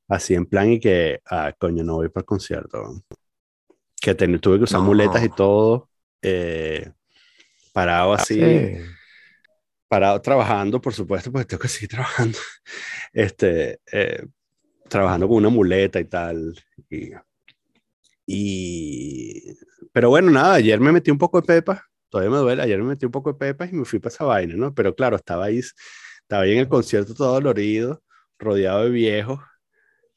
[0.08, 3.02] Así en plan y que, ah, coño, no voy para el concierto.
[4.00, 5.90] Que tuve que usar muletas y todo.
[6.22, 6.90] Eh,
[7.74, 8.40] parado así.
[9.86, 12.38] Parado trabajando, por supuesto, porque tengo que seguir trabajando.
[13.12, 14.26] Este, eh,
[14.88, 16.54] trabajando con una muleta y tal.
[16.90, 17.10] Y,
[18.26, 19.56] y,
[19.92, 21.84] pero bueno, nada, ayer me metí un poco de pepa.
[22.10, 22.62] Todavía me duele.
[22.62, 24.74] Ayer me metí un poco de pepa y me fui para esa vaina, ¿no?
[24.74, 28.02] Pero claro, estaba ahí, estaba ahí en el concierto todo dolorido,
[28.38, 29.40] rodeado de viejos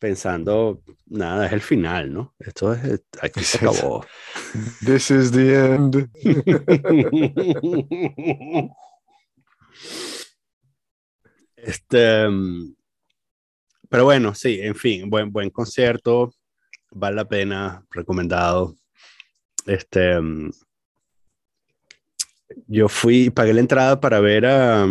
[0.01, 2.35] pensando, nada, es el final, ¿no?
[2.39, 4.03] Esto es, aquí se acabó.
[4.83, 6.09] This is the end.
[11.55, 12.27] este,
[13.87, 16.33] pero bueno, sí, en fin, buen, buen concierto,
[16.89, 18.75] vale la pena, recomendado.
[19.67, 20.19] Este,
[22.65, 24.87] yo fui, pagué la entrada para ver a,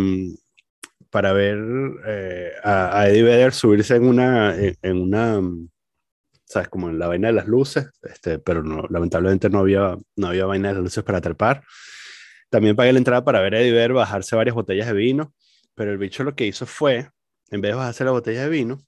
[1.11, 1.59] para ver
[2.07, 5.41] eh, a, Eddie Vedder subirse en una, en, una,
[6.45, 6.69] ¿sabes?
[6.69, 10.45] Como en la vaina de las luces, este, pero no, lamentablemente no había, no había
[10.45, 11.63] vaina de las luces para trepar.
[12.49, 15.33] También pagué la entrada para ver a Eddie Vedder bajarse varias botellas de vino,
[15.75, 17.09] pero el bicho lo que hizo fue,
[17.49, 18.81] en vez de bajarse las botellas de vino,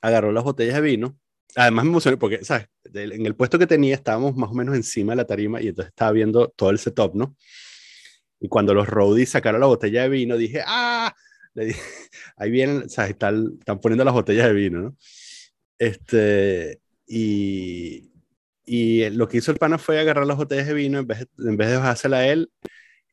[0.00, 1.18] agarró las botellas de vino.
[1.54, 2.66] Además me emocioné porque, ¿sabes?
[2.92, 5.90] En el puesto que tenía estábamos más o menos encima de la tarima y entonces
[5.90, 7.36] estaba viendo todo el setup, ¿no?
[8.44, 11.14] Y cuando los roadies sacaron la botella de vino, dije, ¡ah!
[11.54, 11.80] Le dije,
[12.36, 14.96] ahí vienen, o sea, están, están poniendo las botellas de vino, ¿no?
[15.78, 18.12] Este, y,
[18.66, 21.56] y lo que hizo el pana fue agarrar las botellas de vino, en vez, en
[21.56, 22.50] vez de bajársela a él,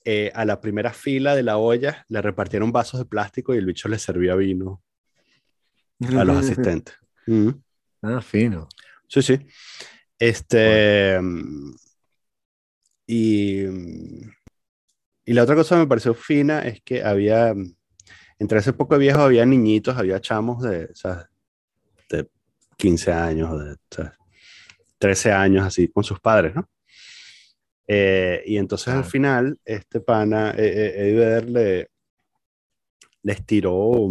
[0.03, 3.65] eh, a la primera fila de la olla le repartieron vasos de plástico y el
[3.65, 4.83] bicho le servía vino
[6.09, 6.95] a los asistentes.
[8.01, 8.67] Ah, fino.
[9.07, 9.39] Sí, sí.
[10.19, 11.21] Este.
[13.07, 13.63] Y.
[15.25, 17.53] Y la otra cosa que me pareció fina es que había,
[18.39, 21.29] entre ese poco viejo había niñitos, había chamos de, o sea,
[22.09, 22.27] de
[22.77, 23.75] 15 años, de
[24.97, 26.67] 13 años, así, con sus padres, ¿no?
[27.87, 31.89] Eh, y entonces al final, este pana, eh, eh, Eddie le,
[33.23, 34.07] les tiró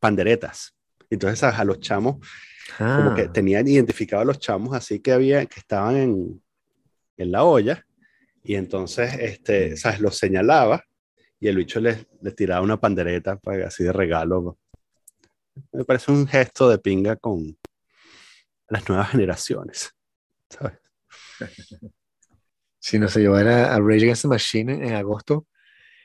[0.00, 0.74] panderetas.
[1.10, 2.16] Entonces a, los chamos,
[2.76, 3.32] como que ah.
[3.32, 6.42] tenían identificado a los chamos así que había, que estaban en,
[7.16, 7.84] en la olla
[8.48, 10.00] y entonces, este, ¿sabes?
[10.00, 10.82] Lo señalaba
[11.38, 14.58] y el bicho les, tiraba una pandereta para, así de regalo.
[15.70, 17.58] Me parece un gesto de pinga con
[18.70, 19.94] las nuevas generaciones,
[20.48, 20.78] ¿sabes?
[22.80, 25.46] Si no yo era a Rage Against the Machine en, agosto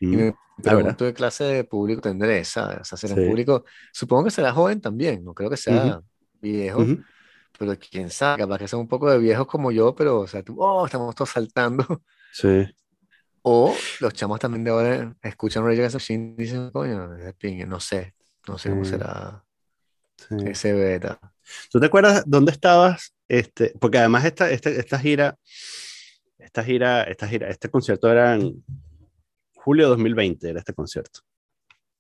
[0.02, 0.62] y me mm.
[0.62, 2.80] pregunto qué clase de público tendré, ¿sabes?
[2.82, 6.02] O sea, será un público, supongo que será joven también, no creo que sea
[6.42, 6.84] viejo,
[7.58, 10.44] pero quién sabe, capaz que son un poco de viejos como yo, pero, o sea,
[10.44, 11.86] tú, oh, estamos todos saltando.
[12.34, 12.66] Sí.
[13.44, 17.08] O los chamos también de ahora escuchan Rage Against the Machine y dicen, coño,
[17.68, 18.16] no sé,
[18.48, 19.44] no sé cómo será
[20.46, 21.20] ese beta.
[21.70, 23.14] ¿Tú te acuerdas dónde estabas?
[23.28, 25.38] Este, porque además esta, esta, esta gira,
[26.38, 28.64] esta gira, esta gira, este concierto era en
[29.56, 31.20] julio de 2020, era este concierto.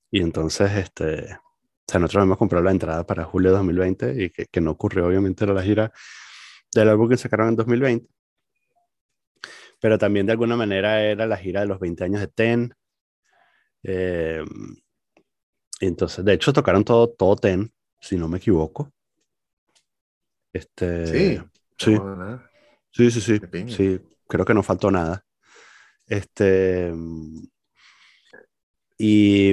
[0.10, 4.30] Y entonces, este, o sea, nosotros hemos comprado la entrada para julio de 2020 y
[4.30, 5.92] que, que no ocurrió, obviamente, era la gira
[6.74, 8.13] del álbum que sacaron en 2020.
[9.84, 12.74] Pero también de alguna manera era la gira de los 20 años de Ten.
[13.84, 14.42] Eh,
[15.82, 17.70] entonces, de hecho, tocaron todo, todo Ten,
[18.00, 18.94] si no me equivoco.
[20.54, 21.42] Este, sí,
[21.78, 21.98] sí,
[22.92, 25.26] sí, sí, sí, sí, creo que no faltó nada.
[26.08, 26.94] Este,
[28.98, 29.52] y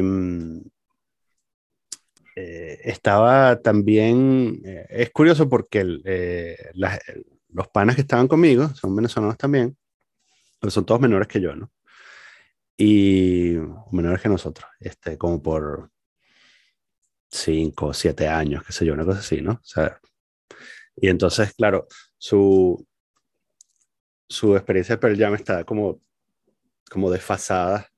[2.37, 6.57] eh, estaba también, eh, es curioso porque eh,
[7.49, 9.77] los panas que estaban conmigo son venezolanos también,
[10.61, 11.73] pero son todos menores que yo, ¿no?
[12.77, 13.57] Y
[13.93, 15.91] menores que nosotros, este, como por
[17.31, 19.53] 5 o 7 años, qué sé yo, una cosa así, ¿no?
[19.53, 20.01] O sea,
[20.97, 21.87] y entonces, claro,
[22.19, 22.87] su,
[24.29, 26.01] su experiencia de Pearl Jam está como,
[26.91, 27.89] como desfasada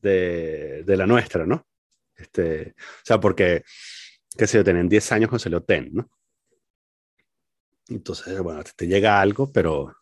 [0.00, 1.66] de, de la nuestra, ¿no?
[2.16, 3.64] Este, o sea, porque,
[4.36, 6.10] qué sé yo, tienen 10 años con salió Ten, ¿no?
[7.88, 9.94] Entonces, bueno, te, llega algo, pero,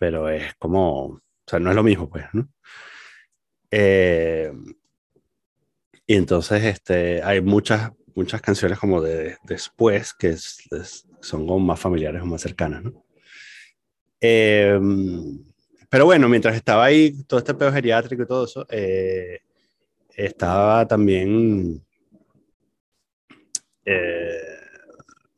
[0.00, 2.48] pero es como, o sea, no es lo mismo, pues, ¿no?
[3.70, 4.50] Eh,
[6.06, 12.22] y entonces, este, hay muchas, muchas canciones como de, después que son como más familiares
[12.22, 13.04] o más cercanas, ¿no?
[14.22, 14.80] Eh,
[15.90, 19.40] pero bueno, mientras estaba ahí, todo este pedo geriátrico y todo eso, eh,
[20.16, 21.84] estaba también
[23.84, 24.40] eh,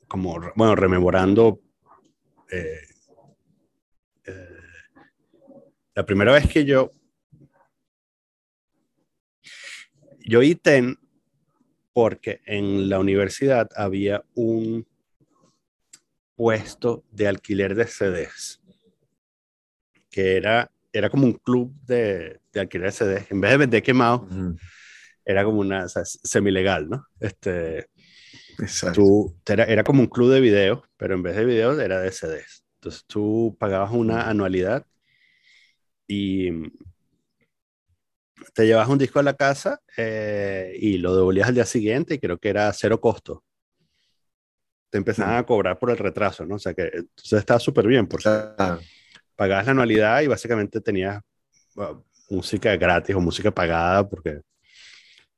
[0.07, 1.61] como, bueno, rememorando
[2.49, 2.92] eh,
[5.95, 6.91] la primera vez que yo
[10.21, 10.99] yo vi TEN
[11.93, 14.87] porque en la universidad había un
[16.35, 18.61] puesto de alquiler de CDs
[20.11, 23.31] que era era como un club de, de alquiler de CDs.
[23.31, 24.31] En vez de vender quemados,
[25.25, 27.07] era como una, o sea, semi-legal, ¿no?
[27.19, 27.89] Este,
[28.95, 32.13] Tú, era, era, como un club de videos, pero en vez de videos era de
[32.13, 32.65] CDs.
[32.75, 34.87] Entonces tú pagabas una anualidad
[36.13, 36.51] y
[38.55, 42.19] te llevas un disco a la casa eh, y lo devolvías al día siguiente y
[42.19, 43.45] creo que era cero costo.
[44.91, 46.57] Te empezaban a cobrar por el retraso, ¿no?
[46.57, 48.29] O sea que entonces estaba súper bien porque
[49.37, 51.23] pagabas la anualidad y básicamente tenías
[52.29, 54.41] música gratis o música pagada porque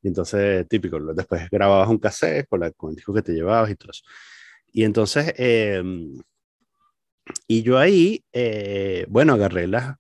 [0.03, 3.71] y entonces típico después grababas un cassette con, la, con el disco que te llevabas
[3.71, 4.03] y todo eso
[4.73, 6.21] y entonces em,
[7.47, 9.97] y yo ahí eh, bueno agarré las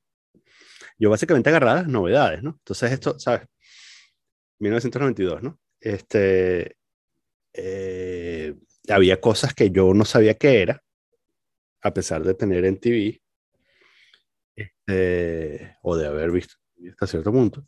[0.99, 3.47] yo básicamente agarré las novedades no entonces esto sabes
[4.59, 6.77] 1992 no este
[7.53, 8.55] eh,
[8.89, 10.83] había cosas que yo no sabía qué era
[11.83, 13.23] a pesar de tener en TV
[14.57, 16.55] este, o de haber visto
[16.91, 17.67] hasta cierto punto.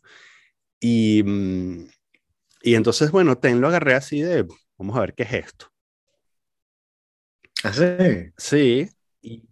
[0.79, 1.87] Y, mm,
[2.63, 5.67] y entonces, bueno, Ten lo agarré así de, vamos a ver qué es esto.
[7.63, 8.31] ¿Ah, sí?
[8.37, 8.89] Sí,
[9.21, 9.43] y,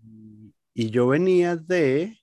[0.74, 2.20] y yo venía de,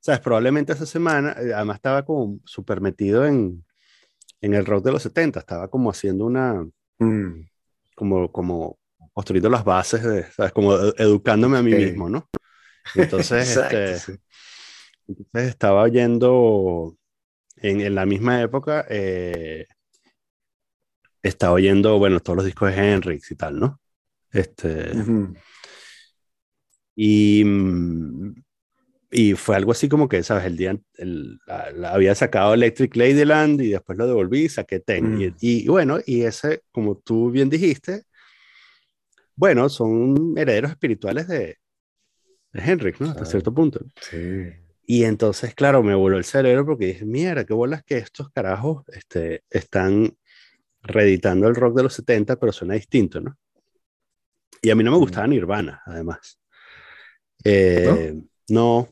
[0.00, 3.64] sabes, probablemente esa semana, eh, además estaba como súper metido en,
[4.40, 6.66] en el rock de los 70, estaba como haciendo una,
[6.98, 7.46] mm.
[7.94, 8.78] como, como
[9.12, 10.52] construyendo las bases, de, ¿sabes?
[10.52, 12.28] Como educándome a mí mismo, ¿no?
[12.94, 14.18] Entonces, este,
[15.08, 16.96] entonces estaba oyendo
[17.56, 19.66] en, en la misma época, eh,
[21.22, 23.80] estaba oyendo, bueno, todos los discos de Hendrix y tal, ¿no?
[24.30, 24.92] Este,
[26.94, 27.44] y,
[29.10, 30.44] y fue algo así como que, ¿sabes?
[30.44, 31.40] El día, el,
[31.86, 35.20] había sacado Electric Ladyland y después lo devolví y saqué Ten.
[35.20, 35.34] Y, mm.
[35.40, 38.04] y, bueno, y ese, como tú bien dijiste,
[39.34, 41.56] bueno, son herederos espirituales de,
[42.52, 43.10] de Henrik, ¿no?
[43.10, 43.80] Hasta cierto punto.
[44.00, 44.50] Sí.
[44.84, 48.84] Y entonces, claro, me voló el cerebro porque dije, mira, qué bolas que estos carajos
[48.88, 50.16] este, están
[50.82, 53.36] reeditando el rock de los 70, pero suena distinto, ¿no?
[54.60, 55.00] Y a mí no me mm.
[55.00, 56.40] gustaba Nirvana, además.
[57.44, 58.88] Eh, No, no,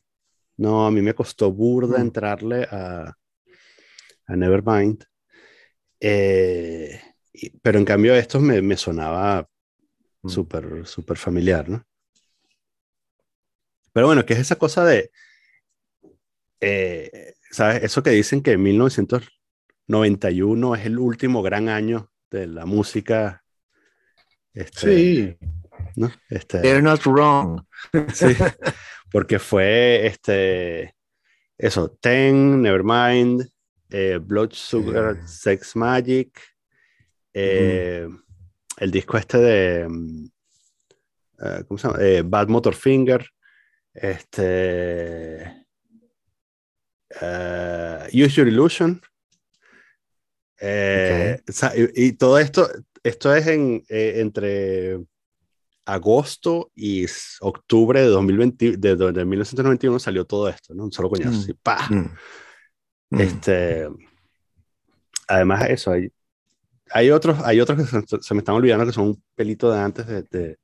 [0.87, 2.03] a mí me costó burda Mm.
[2.03, 3.13] entrarle a,
[4.27, 5.05] a Nevermind.
[6.01, 7.01] Eh,
[7.63, 9.49] pero en cambio estos me, me sonaba
[10.23, 10.29] Mm.
[10.29, 11.85] súper, súper familiar, ¿no?
[13.93, 15.11] Pero bueno, que es esa cosa de,
[16.61, 17.83] eh, ¿sabes?
[17.83, 23.43] Eso que dicen que 1991 es el último gran año de la música.
[24.55, 25.37] Este, Sí,
[25.97, 26.11] ¿no?
[26.31, 27.63] Este, they're not wrong.
[28.13, 28.27] Sí,
[29.11, 30.95] porque fue este,
[31.59, 33.49] eso, Ten, Nevermind,
[33.91, 35.27] eh, Blood Sugar.
[35.27, 36.39] Sex Magic,
[37.33, 38.09] eh,
[38.79, 39.81] el disco este de,
[41.43, 42.03] eh, ¿cómo se llama?
[42.03, 43.27] Eh, Bad Motor Finger,
[43.95, 45.65] este,
[47.21, 49.01] eh, Use Your Illusion.
[50.61, 52.69] o sea, y, y todo esto,
[53.03, 54.99] esto es en, entre
[55.87, 57.07] agosto y
[57.41, 60.85] octubre de 2020, de, de- de 1991 salió todo esto, ¿no?
[60.85, 61.41] Un solo coñazo, Mm.
[61.41, 61.87] así, ¡pa!
[61.89, 62.11] Mm.
[63.11, 63.21] Mm.
[63.21, 63.89] Este,
[65.29, 66.11] además de eso, hay,
[66.91, 69.79] hay otros, hay otros que se, se me están olvidando que son un pelito de
[69.81, 70.59] antes de, de-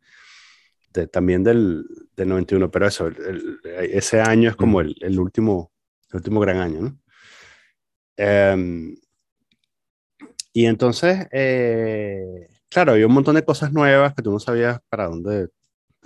[0.92, 1.84] de- también del,
[2.16, 3.16] del 91, pero eso, el-
[3.64, 5.72] el- ese año es como el, el último,
[6.10, 6.98] el último gran año, ¿no?
[8.16, 8.94] Em,
[10.52, 15.08] y entonces, eh, claro, había un montón de cosas nuevas que tú no sabías para
[15.08, 15.48] dónde,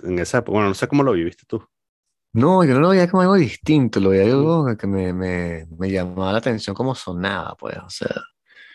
[0.03, 1.63] en esa época, bueno, no sé cómo lo viviste tú.
[2.33, 5.89] No, yo no lo veía como algo distinto, lo veía algo que me, me, me
[5.89, 8.15] llamaba la atención como sonaba, pues, o sea.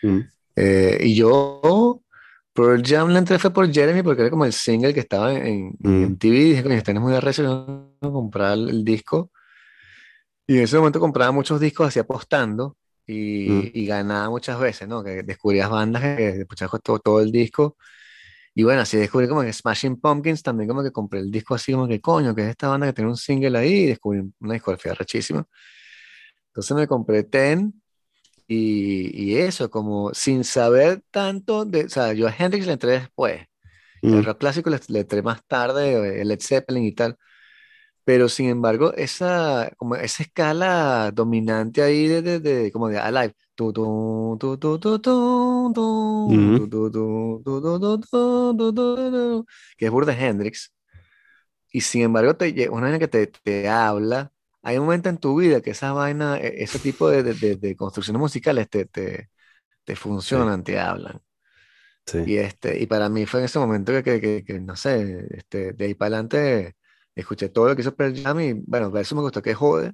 [0.01, 0.19] Mm,
[0.55, 2.01] eh, y yo,
[2.53, 5.77] Pearl Jam la entré fue por Jeremy porque era como el single que estaba en,
[5.83, 6.17] en, Mm.
[6.17, 9.31] TV y dije, coño, este no es muy arrecho, yo no comprar el, el disco.
[10.45, 12.75] Y en ese momento compraba muchos discos así apostando
[13.07, 13.71] y, Mm.
[13.73, 15.03] y ganaba muchas veces, ¿no?
[15.03, 17.77] Que descubrías bandas que escuchabas todo, todo el disco.
[18.55, 21.73] Y bueno, así descubrí como que Smashing Pumpkins también como que compré el disco así
[21.73, 24.53] como que coño, que es esta banda que tiene un single ahí y descubrí una
[24.53, 25.45] discografía rechísima.
[26.49, 27.73] Entonces me compré Ten
[28.47, 32.91] y, y eso, como sin saber tanto de, o sea, yo a Hendrix le entré
[32.93, 33.43] después,
[34.03, 37.17] mm, el rock clásico le, le entré más tarde, el Led Zeppelin y tal,
[38.05, 43.35] pero sin embargo, esa, como esa escala dominante ahí de, de, de como de Alive.
[49.77, 50.73] Que es Burda Hendrix.
[51.71, 54.31] Y sin embargo, te, una vaina que te, te habla.
[54.61, 58.19] Hay un momento en tu vida que esa vaina, ese tipo de, de, de construcciones
[58.19, 59.29] musicales te, te,
[59.85, 61.21] te funcionan, te hablan.
[62.05, 62.19] Sí.
[62.23, 65.27] Y, este, y para mí fue en ese momento que, que, que, que no sé,
[65.31, 66.75] este, de ahí para adelante
[67.15, 69.93] escuché todo lo que hizo Pearl Jam y bueno, eso me gustó que jode.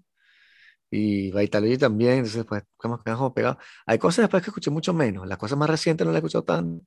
[0.92, 3.58] Y Vitalogy también, entonces pues quedamos, quedamos pegados.
[3.86, 6.44] Hay cosas después que escuché mucho menos, las cosas más recientes no las he escuchado
[6.46, 6.86] tanto.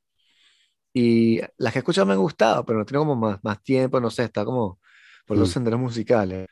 [0.94, 4.00] Y las que he escuchado me han gustado, pero no tengo como más, más tiempo,
[4.00, 4.80] no sé, está como
[5.26, 5.52] por los Mm.
[5.52, 6.46] senderos musicales.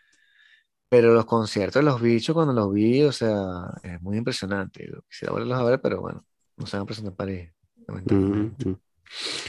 [0.88, 3.38] Pero los conciertos de los bichos, cuando los vi, o sea,
[3.82, 4.90] es muy impresionante.
[5.08, 6.24] Quisiera volverlos a ver, pero bueno,
[6.56, 7.52] no se van a presentar en París.
[7.88, 8.80] Mm, mm.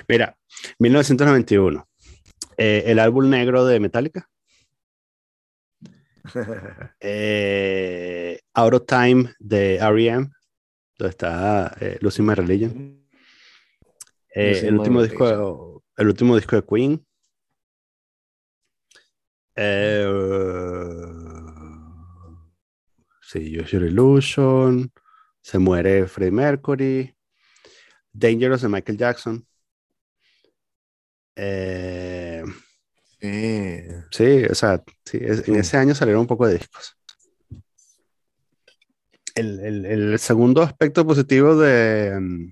[0.08, 0.38] Mira,
[0.80, 1.88] 1991.
[2.62, 4.30] Eh, el álbum negro de Metallica.
[7.00, 10.30] eh, Out of Time de R.E.M.,
[11.00, 13.04] donde está eh, Losing My Religion.
[14.36, 15.20] Eh, Losing el, My último Religion.
[15.20, 17.06] disco, el último disco de Queen.
[23.22, 24.92] Sí, Use Your Illusion.
[25.42, 27.16] Se muere Freddie Mercury.
[28.14, 29.48] Dangerous de Michael Jackson.
[31.36, 32.21] Eh,
[33.22, 33.82] Sí.
[34.12, 36.98] Sí, o sea, sí, es- en ese año salieron un poco de discos.
[39.36, 42.52] El, el- el segundo aspecto positivo de, mm,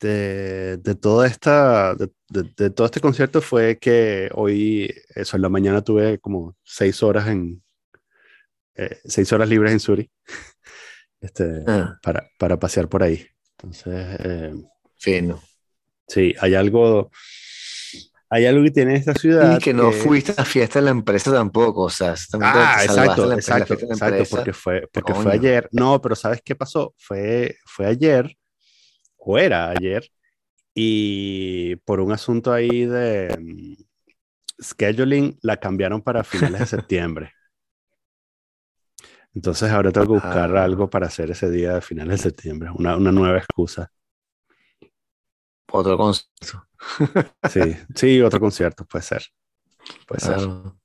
[0.00, 5.42] de, de toda esta, de, de- de todo este concierto fue que hoy, eso, en
[5.42, 7.62] la mañana tuve como seis horas en,
[8.74, 10.10] eh, seis horas libres en Suri,
[11.20, 13.26] este, Ah, para, para pasear por ahí.
[13.58, 14.54] Entonces, eh,
[14.98, 15.40] fino.
[16.08, 17.10] sí, hay algo,
[18.34, 19.56] hay algo que tiene esta ciudad.
[19.56, 22.84] Y que no fuiste a la fiesta de la empresa tampoco, o sea, Ah, te
[22.86, 25.68] exacto, la, exacto, la exacto, porque fue, porque fue ayer.
[25.72, 26.94] No, pero ¿sabes qué pasó?
[26.98, 28.34] Fue, fue ayer,
[29.18, 30.04] o era ayer,
[30.74, 33.74] y por un asunto ahí de mm,
[34.62, 37.32] scheduling, la cambiaron para finales de septiembre.
[39.34, 40.64] Entonces ahora tengo que buscar Ah.
[40.64, 43.90] algo para hacer ese día de finales de septiembre, una, una nueva excusa.
[45.72, 46.68] Otro concierto.
[47.42, 49.22] Sí, sí, otro concierto puede ser.
[50.06, 50.78] Puede ser, Claro.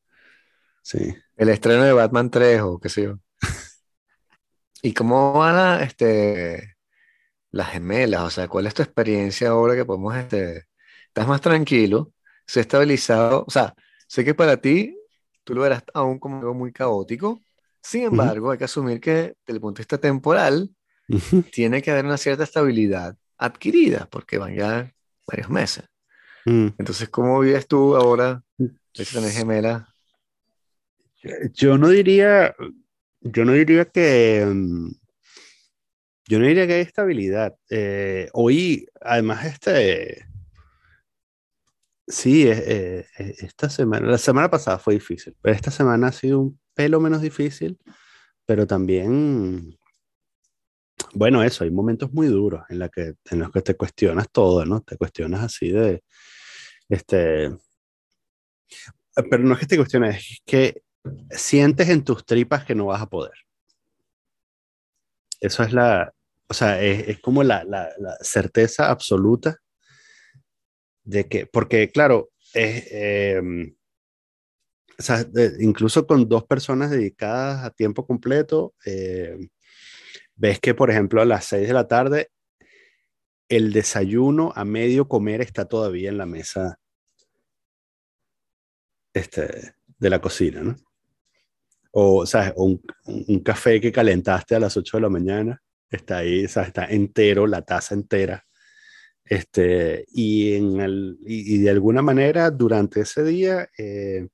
[0.82, 1.16] sí.
[1.38, 3.20] El estreno de Batman 3 o qué sé yo.
[4.82, 6.76] ¿Y cómo van la, este,
[7.52, 8.24] las gemelas?
[8.24, 10.66] O sea, ¿cuál es tu experiencia ahora que podemos, este,
[11.08, 12.14] estás más tranquilo,
[12.48, 13.46] se ha estabilizado?
[13.48, 13.76] O sea,
[14.08, 14.98] sé que para ti
[15.44, 17.42] tú lo verás aún como algo muy caótico.
[17.82, 20.72] Sin embargo, hay que asumir que desde el punto de vista temporal,
[21.52, 24.94] tiene que haber una cierta estabilidad adquirida, porque van ya
[25.28, 25.86] varios meses.
[26.46, 26.68] Mm.
[26.78, 28.42] Entonces, ¿cómo vives tú ahora?
[28.94, 29.94] tenés gemela.
[31.54, 32.56] Yo no diría,
[33.22, 34.92] yo no diría que, mm,
[36.30, 37.56] yo no diría que hay estabilidad.
[37.70, 40.26] Eh, hoy, además, este,
[42.08, 46.40] sí, eh, eh, esta semana, la semana pasada fue difícil, pero esta semana ha sido
[46.40, 47.78] un pelo menos difícil,
[48.46, 49.78] pero también,
[51.14, 54.82] bueno, eso, hay momentos muy duros en, los que te cuestionas todo, ¿no?
[54.82, 56.04] Te cuestionas así de,
[56.90, 57.52] este,
[59.30, 60.84] pero no es que te cuestiones, es que
[61.32, 63.34] sientes en tus tripas que no vas a poder.
[65.40, 66.14] Eso es la,
[66.48, 67.66] o sea, es, como la,
[68.22, 69.58] certeza absoluta
[71.04, 73.76] de que, porque claro, es, em,
[75.60, 79.50] incluso con dos personas dedicadas a tiempo completo, em,
[80.38, 82.30] ves que, por ejemplo, a las seis de la tarde,
[83.50, 86.80] el desayuno a medio comer está todavía en la mesa
[89.14, 90.76] este, de la cocina, ¿no?
[91.92, 92.54] O, ¿sabes?
[92.58, 96.68] un, un, café que calentaste a las 8 de la mañana, está ahí, ¿sabes?
[96.68, 98.46] Está entero, la taza entera.
[99.26, 104.28] Este, y, en el, y, de alguna manera, durante ese día, eh,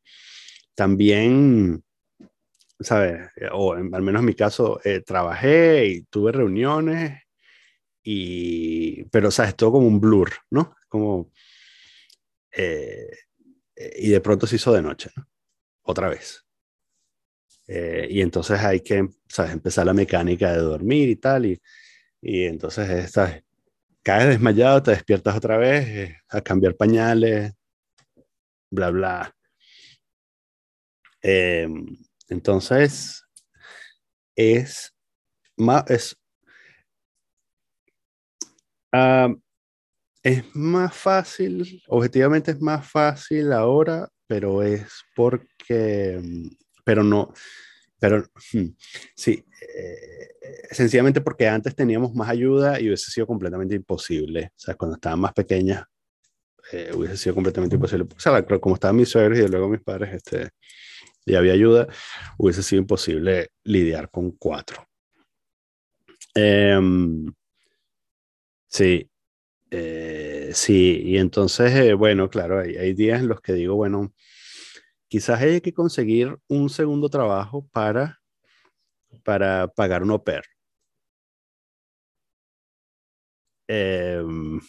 [0.76, 1.84] también,
[2.84, 3.30] ¿sabes?
[3.54, 7.22] O al menos en mi caso, eh, trabajé y tuve reuniones,
[8.04, 9.56] y, pero, ¿sabes?
[9.56, 10.76] Todo como un blur, ¿no?
[10.90, 11.32] Como,
[12.52, 13.10] eh,
[13.98, 15.28] y de pronto se hizo de noche, ¿no?
[15.84, 16.46] Otra vez.
[17.68, 19.52] Eh, y entonces hay que ¿sabes?
[19.54, 21.46] empezar la mecánica de dormir y tal.
[21.46, 21.62] Y,
[22.22, 23.42] y entonces estás,
[24.04, 27.54] caes desmayado, te despiertas otra vez eh, a cambiar pañales,
[28.70, 29.36] bla, bla.
[31.22, 31.86] Em,
[32.34, 33.24] entonces,
[34.36, 34.94] es
[35.56, 36.16] más, es,
[38.92, 39.34] ah,
[40.24, 46.22] es más fácil, objetivamente es más fácil ahora, pero es porque,
[46.84, 47.34] pero no,
[48.00, 48.68] pero hmm,
[49.16, 50.28] sí, eh,
[50.72, 54.52] sencillamente porque antes teníamos más ayuda y hubiese sido completamente imposible.
[54.56, 55.86] O sea, cuando estaban más pequeñas,
[56.72, 58.08] eh, hubiese sido completamente imposible.
[58.16, 60.50] O sea, como estaban mis suegros y luego mis padres, este,
[61.26, 61.88] y había ayuda,
[62.38, 64.88] hubiese sido imposible lidiar con cuatro.
[66.36, 67.34] Em,
[68.68, 69.10] sí,
[69.72, 74.14] eh, sí, y entonces, eh, bueno, claro, hay, días en los que digo, bueno,
[75.10, 78.22] quizás hay que conseguir un segundo trabajo para,
[79.24, 80.44] para pagar un au pair.
[83.68, 84.60] Em,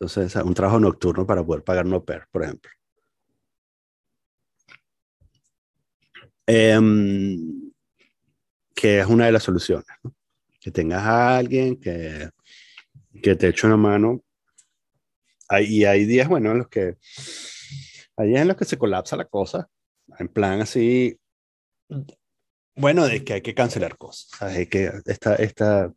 [0.00, 2.70] entonces, un trabajo nocturno para poder pagar un au pair, por ejemplo.
[6.52, 7.70] Em,
[8.74, 9.86] que es una de las soluciones.
[10.60, 12.28] Que tengas a alguien que
[13.22, 14.22] que te echo una mano.
[15.60, 16.96] y hay días, bueno, en los que
[18.16, 19.68] hay días en los que se colapsa la cosa,
[20.18, 21.18] en plan así,
[22.76, 24.28] bueno, de que hay que cancelar cosas.
[24.38, 24.68] ¿sabes?
[24.68, 25.92] que esta, esta,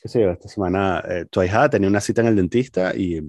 [0.00, 3.20] qué sé yo, esta semana eh, tu hija tenía una cita en el dentista y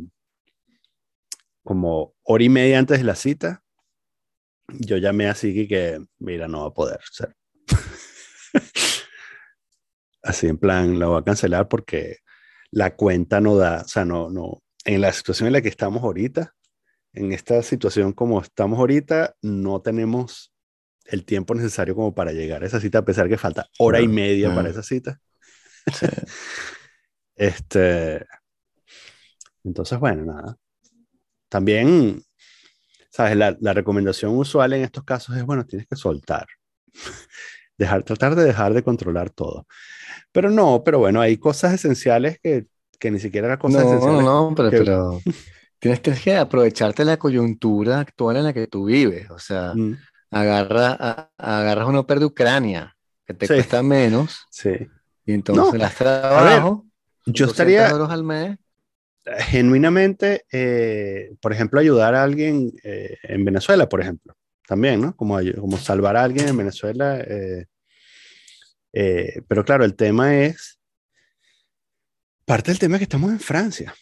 [1.64, 3.64] como hora y media antes de la cita,
[4.80, 7.36] yo llamé así que, mira, no va a poder ser.
[10.24, 12.18] así en plan, la voy a cancelar porque
[12.72, 16.04] la cuenta no da, o sea, no, no, en la situación en la que estamos
[16.04, 16.54] ahorita,
[17.14, 20.54] en esta situación como estamos ahorita, no tenemos
[21.06, 24.08] el tiempo necesario como para llegar a esa cita, a pesar que falta hora y
[24.08, 25.20] media para esa cita.
[27.36, 28.26] este,
[29.64, 30.58] entonces, bueno, nada.
[31.50, 32.22] También,
[33.20, 36.48] sabes, la, la, recomendación usual en estos casos es, bueno, tienes que soltar.
[37.78, 39.66] Dejar, tratar de dejar de controlar todo.
[40.34, 42.66] Pero no, pero bueno, hay cosas esenciales que,
[43.00, 44.22] que ni siquiera eran cosas esenciales.
[44.22, 45.22] No, no, pero, pero
[45.80, 49.30] tienes que aprovecharte la coyuntura actual en la que tú vives.
[49.32, 49.98] O sea, mm.
[50.32, 54.46] agarra, agarras una de Ucrania, que te cuesta menos.
[54.50, 54.72] Sí.
[55.26, 56.86] Y entonces las trabajo.
[57.26, 57.88] yo estaría.
[57.88, 58.58] al mes.
[59.26, 64.36] Genuinamente, eh, por ejemplo, ayudar a alguien eh, en Venezuela, por ejemplo,
[64.68, 65.16] también, ¿no?
[65.16, 67.20] Como, como salvar a alguien en Venezuela.
[67.20, 67.66] Eh,
[68.94, 70.80] eh, pero claro, el tema es,
[72.46, 73.94] parte del tema es que estamos en Francia.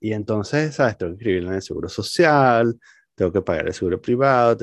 [0.00, 0.98] Y entonces, ¿sabes?
[0.98, 2.78] Tengo que inscribirlo en el seguro social,
[3.14, 4.56] tengo que pagar el seguro privado,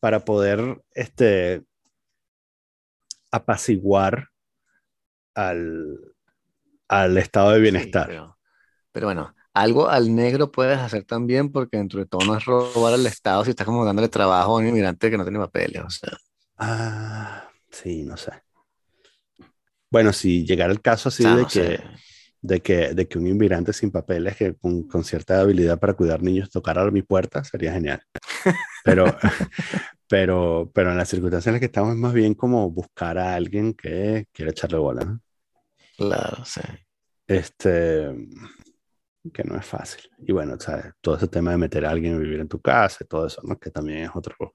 [0.00, 1.64] para poder este,
[3.30, 4.28] apaciguar
[5.38, 5.98] al,
[6.88, 8.08] al estado de bienestar.
[8.90, 12.94] pero, bueno, algo al negro puedes hacer también porque dentro de todo no es robar
[12.94, 15.90] al Estado si estás como dándole trabajo a un inmigrante que no tiene papeles, o
[15.90, 16.16] sea.
[16.58, 18.32] Ah, sí, no sé.
[19.90, 21.80] Bueno, si llegara el caso así de, que,
[22.42, 26.22] de, que, de que un inmigrante sin papeles que con, con, cierta habilidad para cuidar
[26.22, 28.02] niños tocara a mi puerta, sería genial.
[28.84, 29.04] Pero,
[30.08, 33.34] pero, pero en las circunstancias en las que estamos es más bien como buscar a
[33.34, 35.20] alguien que quiera echarle bola, ¿no?
[35.98, 36.60] Claro, sí.
[37.26, 38.08] Este,
[39.32, 40.08] que no es fácil.
[40.18, 40.92] Y bueno, ¿sabes?
[41.00, 43.42] todo ese tema de meter a alguien a vivir en tu casa y todo eso,
[43.42, 43.58] ¿no?
[43.58, 44.54] Que también es otro,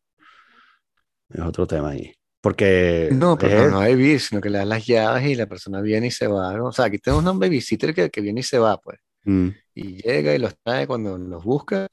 [1.29, 2.13] es otro tema ahí.
[2.41, 3.09] Porque.
[3.11, 6.07] No, pero no hay vivir, sino que le das las llaves y la persona viene
[6.07, 6.61] y se va.
[6.63, 8.99] O sea, aquí tenemos un babysitter que, que viene y se va, pues.
[9.25, 9.49] Mm.
[9.75, 11.87] Y llega y los trae cuando los busca.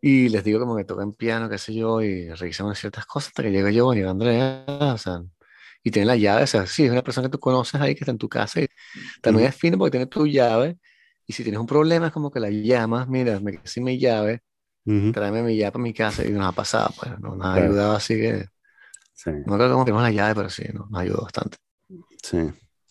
[0.00, 3.42] Y les digo como que tocan piano, qué sé yo, y revisamos ciertas cosas hasta
[3.42, 5.20] que llega yo, y Andrea, o sea,
[5.86, 8.00] y tiene la llave, o sea, sí, es una persona que tú conoces ahí que
[8.00, 8.66] está en tu casa y
[9.22, 10.78] también es fino porque tiene tu llave
[11.28, 13.96] y si tienes un problema es como que la llamas, mira, me quedé sin mi
[13.96, 14.40] llave,
[15.12, 18.14] tráeme mi llave para mi casa y nos ha pasado, pues nos ha ayudado así
[18.16, 18.46] que...
[19.14, 19.30] Sí.
[19.46, 21.56] No creo que tenemos la llave, pero sí, nos, nos ayudó bastante.
[22.22, 22.38] Sí.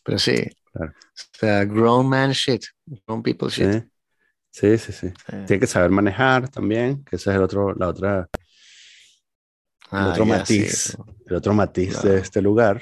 [0.04, 0.36] Pero sí,
[0.72, 0.92] Claro.
[0.92, 2.64] o sea, grown man shit,
[3.06, 3.84] grown people shit.
[4.52, 5.10] Sí, sí, sí.
[5.10, 5.14] sí.
[5.46, 8.30] Tiene que saber manejar también, que ese es el otro, la otra,
[9.92, 12.10] el Ah, otro ya, matiz, sí, el otro matiz Claro.
[12.12, 12.82] de este lugar.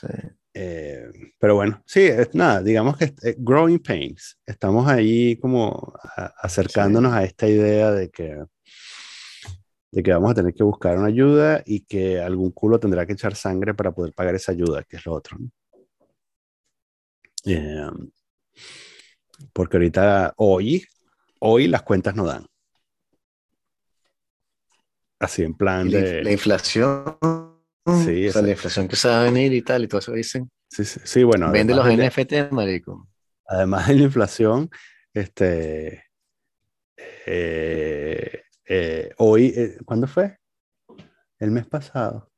[0.00, 0.08] sí.
[0.56, 4.38] Eh, pero bueno, sí, es nada, digamos que eh, growing pains.
[4.46, 8.40] Estamos ahí como a- acercándonos a esta idea de que,
[9.90, 13.14] de que vamos a tener que buscar una ayuda y que algún culo tendrá que
[13.14, 15.38] echar sangre para poder pagar esa ayuda, que es lo otro.
[15.40, 15.50] ¿no?
[17.46, 17.90] Eh,
[19.52, 20.84] porque ahorita, hoy,
[21.40, 22.46] hoy las cuentas no dan.
[25.18, 26.24] Así en plan la, de...
[26.24, 27.16] la inflación,
[27.86, 30.12] Sí, o sea, la inflación que se va a venir y tal, y todo eso
[30.12, 30.50] dicen.
[30.70, 31.52] Sí, sí, sí, bueno.
[31.52, 33.08] Vende los NFT, marico.
[33.46, 34.70] además de la inflación,
[35.12, 36.04] este,
[37.26, 40.38] eh, eh, hoy, eh, ¿cuándo fue?
[41.38, 42.30] El mes pasado.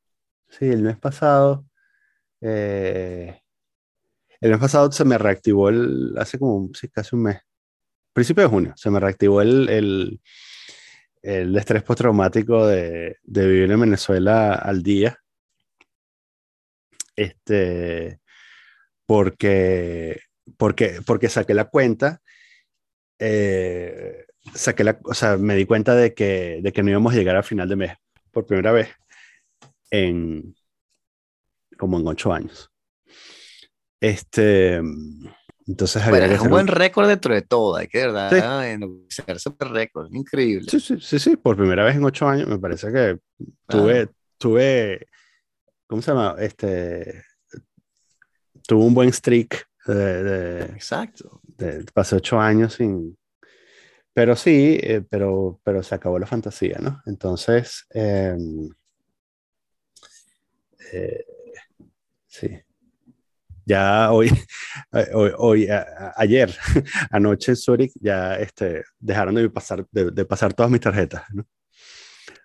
[0.49, 1.65] Sí, el mes pasado.
[2.41, 3.39] eh,
[4.41, 7.39] el mes pasado se me reactivó el, hace como, sí, casi un mes,
[8.13, 10.21] principio de junio, se me reactivó el, el,
[11.27, 15.19] el estrés postraumático de, de vivir en Venezuela al día.
[17.17, 18.21] Este,
[19.05, 20.21] porque,
[20.55, 22.21] porque, porque saqué la cuenta,
[23.19, 27.17] eh, saqué la, o sea, me di cuenta de que, de que no íbamos a
[27.17, 27.93] llegar al final de mes
[28.31, 28.87] por primera vez
[29.91, 30.55] en
[31.77, 32.71] como en ocho años.
[33.99, 34.81] Este,
[35.67, 38.67] entonces Bueno, que es un buen récord dentro de todo, hay que, de verdad, Sí.
[38.69, 40.69] enaltecer ese récord, increíble.
[40.69, 43.19] Sí, sí, sí, sí, por primera vez en ocho años, me parece que
[43.67, 45.07] tuve, tuve,
[45.87, 46.35] ¿cómo se llama?
[46.39, 47.23] Este,
[48.65, 51.41] tuve un buen streak de, de- Exacto.
[51.43, 53.17] de- pasé ocho años sin,
[54.13, 57.01] pero sí, eh, pero, pero se acabó la fantasía, ¿no?
[57.05, 58.69] Entonces, em,
[60.93, 61.23] eh,
[62.27, 62.49] sí.
[63.67, 64.29] Ya hoy,
[64.93, 66.55] eh, hoy, hoy, a- ayer,
[67.11, 71.45] anoche en Zurich, ya este, dejaron de pasar, de, de pasar todas mis tarjetas, ¿no?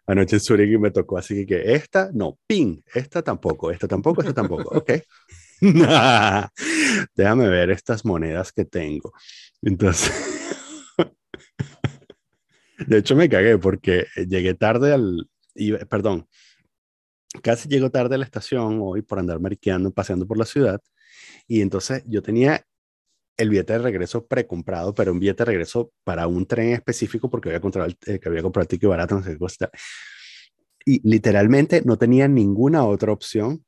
[0.07, 4.35] Anoche en Zurich me tocó así que esta, no, pin, esta tampoco, esta tampoco, esta
[4.35, 4.91] tampoco, ok.
[7.15, 9.13] Déjame ver estas monedas que tengo.
[9.63, 10.13] Entonces,
[12.79, 16.27] de hecho me cagué porque llegué tarde al, iba- perdón,
[17.43, 20.81] casi llego tarde a la estación hoy por andar mariqueando, paseando por la ciudad.
[21.47, 22.65] Y entonces yo tenía
[23.37, 27.49] el billete de regreso precomprado, pero un billete de regreso para un tren específico porque
[27.49, 29.71] había comprado el, eh, que había comprado el ticket barato, no sé qué cosa.
[30.85, 33.65] Y literalmente no tenía ninguna otra opción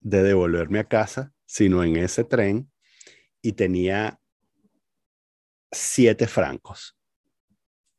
[0.00, 2.70] de devolverme a casa, sino en ese tren.
[3.42, 4.18] Y tenía
[5.72, 6.96] siete francos.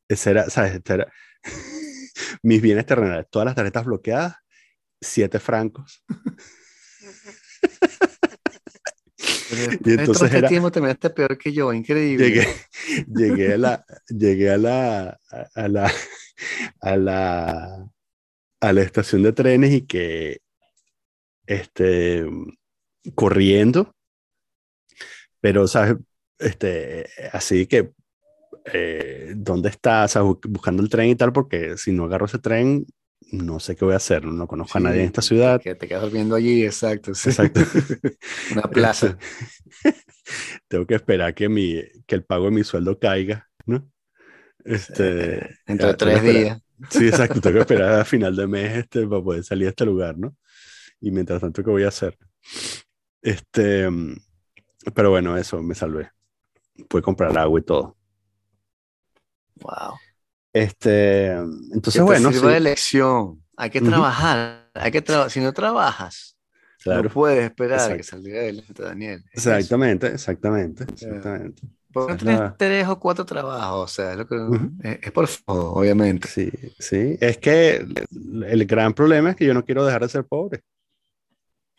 [0.08, 0.76] Ese era, ¿sabes?
[0.76, 1.12] Este era
[2.44, 4.36] mis bienes terrenales, todas las tarjetas bloqueadas,
[5.00, 6.04] siete francos.
[9.86, 12.30] Y entonces este era- tiempo terminaste peor que yo, increíble.
[12.30, 12.47] llegué,
[13.14, 15.20] llegué a la, llegué a la,
[15.56, 15.91] a la,
[16.82, 17.89] a la,
[18.62, 20.39] a la estación de trenes y que,
[21.45, 22.26] este,
[23.16, 23.93] corriendo,
[25.39, 25.95] pero, ¿sabes?
[26.39, 27.91] Este, así que,
[28.74, 30.06] eh, ¿dónde está?
[30.06, 32.86] O sea, bu- buscando el tren y tal, porque si no agarro ese tren,
[33.32, 35.62] no sé qué voy a hacer, no conozco a nadie en esta ciudad.
[35.62, 37.14] Que te quedas durmiendo allí, exacto.
[37.14, 37.30] sí.
[37.30, 37.62] Exacto.
[38.52, 39.18] Una plaza.
[40.68, 43.90] Tengo que esperar que, mi, que el pago de mi sueldo caiga, ¿no?
[44.64, 46.62] Este, Dentro de ah, tengo tres días.
[46.90, 47.42] Sí, exacto.
[47.42, 50.36] Tengo que esperar a final de mes este, para poder salir a este lugar, ¿no?
[51.00, 52.18] Y mientras tanto, ¿qué voy a hacer?
[53.22, 53.88] Este,
[54.94, 56.12] pero bueno, eso, me salvé.
[56.88, 57.98] puede comprar agua y todo.
[59.56, 59.96] Wow.
[60.54, 63.43] Este, entonces, Que bueno, sirva sí, de lección.
[63.58, 64.70] Hay que trabajar.
[64.74, 66.38] Hay que tra- si no trabajas,
[66.84, 67.04] claro.
[67.04, 69.24] no puedes esperar a que salga adelante, Daniel.
[69.32, 69.54] Es eso.
[69.56, 71.62] Exactamente, exactamente, exactamente.
[71.91, 73.91] ¿Por qué no Es tienes la- tres o cuatro trabajos?
[73.91, 74.72] O sea, es, lo que, Ujú.
[74.82, 76.28] es, es por favor, obviamente.
[76.28, 76.49] Sí,
[76.80, 77.18] sí.
[77.20, 80.62] Es que el, el gran problema es que yo no quiero dejar de ser pobre.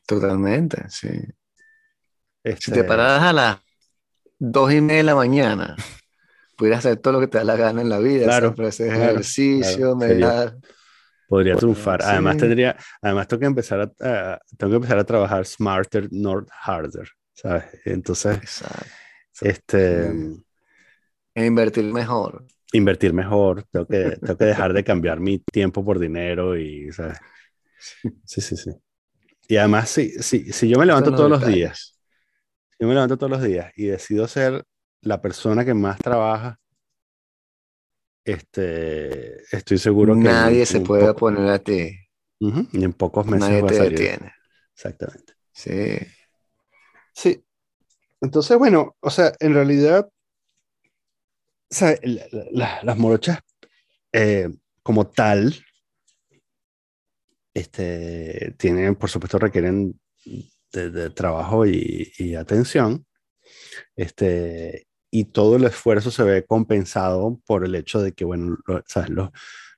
[0.06, 1.08] Totalmente, sí.
[1.08, 1.30] Si
[2.44, 3.58] Este, te pararas a las
[4.38, 5.76] dos y media de la mañana,
[6.62, 8.92] pudieras hacer todo lo que te da la gana en la vida, Claro, siempre hacer
[8.92, 10.56] claro, ejercicio, claro, meditar.
[11.28, 12.02] podría triunfar.
[12.02, 12.40] Además sí.
[12.40, 13.84] tendría, además tengo que empezar a,
[14.34, 17.64] a- tengo que empezar a trabajar smarter, not harder, ¿sabes?
[17.84, 18.90] Entonces, Exacto.
[19.40, 20.44] este, Sí.
[21.34, 22.46] E invertir mejor.
[22.72, 27.18] invertir mejor, tengo que, tengo que dejar de cambiar mi tiempo por dinero y, ¿sabes?
[28.24, 28.70] Sí, sí, sí.
[29.48, 31.98] Y además, si, si, si yo me levanto Son todos los días,
[32.80, 34.64] yo me levanto todos los días y decido ser
[35.02, 36.58] la persona que más trabaja,
[38.24, 41.98] este, estoy seguro que Nadie se puede poco- poner a ti.
[42.38, 43.98] Y en pocos meses Nadie va a te salir.
[43.98, 44.32] detiene.
[44.74, 45.34] Exactamente.
[45.52, 45.98] Sí.
[47.14, 47.44] Sí.
[48.20, 50.08] Entonces, bueno, o sea, en realidad,
[51.70, 53.38] o sea, la- la- la- las morochas
[54.12, 54.48] eh,
[54.82, 55.54] como tal,
[57.54, 59.98] este, tienen, por supuesto, requieren
[60.72, 63.06] de, de trabajo y, y atención,
[63.96, 68.82] este, y todo el esfuerzo se ve compensado por el hecho de que, bueno, lo-
[68.88, 69.10] ¿sabes?
[69.10, 69.30] Los,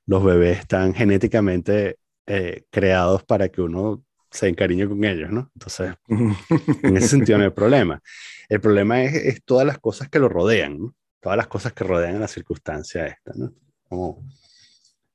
[0.07, 5.51] los bebés están genéticamente eh, creados para que uno se encariñe con ellos, ¿no?
[5.55, 5.95] Entonces,
[6.83, 8.01] en ese sentido no hay problema.
[8.49, 10.95] El problema es, es todas las cosas que lo rodean, ¿no?
[11.21, 13.53] Todas las cosas que rodean a la circunstancia esta, ¿no?
[13.89, 14.23] Como,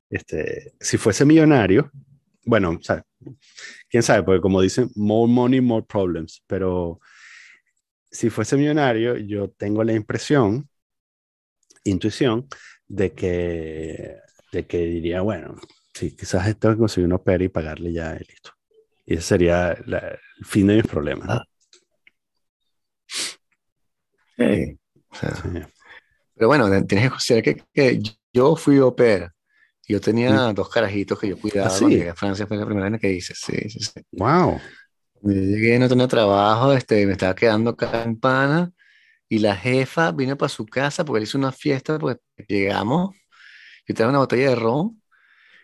[0.09, 1.91] este, si fuese millonario,
[2.45, 3.05] bueno, o sea,
[3.89, 7.01] quién sabe, porque como dicen, more money, more problems, pero
[8.11, 10.69] si fuese millonario, yo tengo la impresión,
[11.85, 12.47] intuición,
[12.89, 14.17] de que,
[14.53, 15.57] de que diría, bueno,
[15.95, 18.51] sí, quizás tengo que conseguir un opera y pagarle ya y listo.
[19.07, 21.29] Y ese sería la- el fin de mis problemas.
[21.31, 21.45] Ah.
[24.37, 24.79] Sí.
[25.11, 25.49] O sea, Sí.
[26.35, 28.01] Pero bueno, tienes que considerar que, que
[28.33, 28.81] yo fui y
[29.89, 31.81] Yo tenía dos carajitos que yo cuidaba ¿Ah, sí?
[31.81, 33.35] cuando llegué a Francia, fue la primera vez que hice.
[33.35, 34.01] Sí, sí, sí.
[34.13, 34.61] Wow.
[35.23, 38.73] Yo llegué, no tenía trabajo, este, me estaba quedando acá en Pana
[39.29, 42.19] y la jefa vino para su casa porque él hizo una fiesta, pues
[42.49, 43.17] llegamos,
[43.89, 44.97] yo traía una botella de ron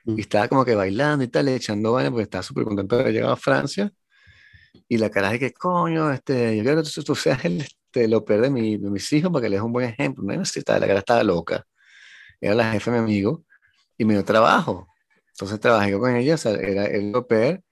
[0.07, 0.19] Mm.
[0.19, 3.15] y estaba como que bailando y tal, echando vaina porque estaba súper contento de haber
[3.15, 3.93] llegado a Francia.
[4.89, 8.13] Y la cara de que, coño, este, yo quiero que tú, tú seas el, este,
[8.15, 10.25] au pair de, mi, de mis hijos para que les dé un buen ejemplo.
[10.25, 11.65] No necesitaba, la cara estaba loca.
[12.41, 13.45] Era la jefa de mi amigo
[13.99, 14.89] y me dio trabajo.
[15.31, 17.63] Entonces trabajé con ella, o sea, era el au pair.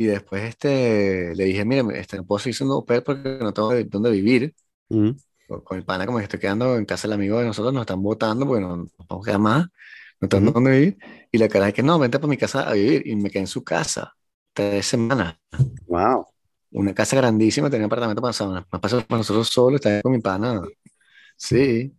[0.00, 3.52] Y después este, le dije, mira, este, no puedo seguir siendo au pair porque no
[3.52, 4.54] tengo de- dónde vivir.
[4.88, 5.10] Mm.
[5.46, 7.82] Con con el pana, como que estoy quedando en casa del amigo de nosotros, nos
[7.82, 9.66] están votando porque no nos vamos a quedar más,
[10.20, 10.54] no tengo Ujú.
[10.54, 10.98] dónde vivir.
[11.30, 13.06] Y la cara es que no, vente para mi casa a vivir.
[13.06, 14.14] Y me quedé en su casa
[14.54, 15.36] tres semanas.
[15.86, 16.26] Wow.
[16.72, 18.32] Una casa grandísima, tenía apartamento para,
[18.72, 20.62] más para nosotros solos, estaba con mi pana.
[21.36, 21.92] Sí,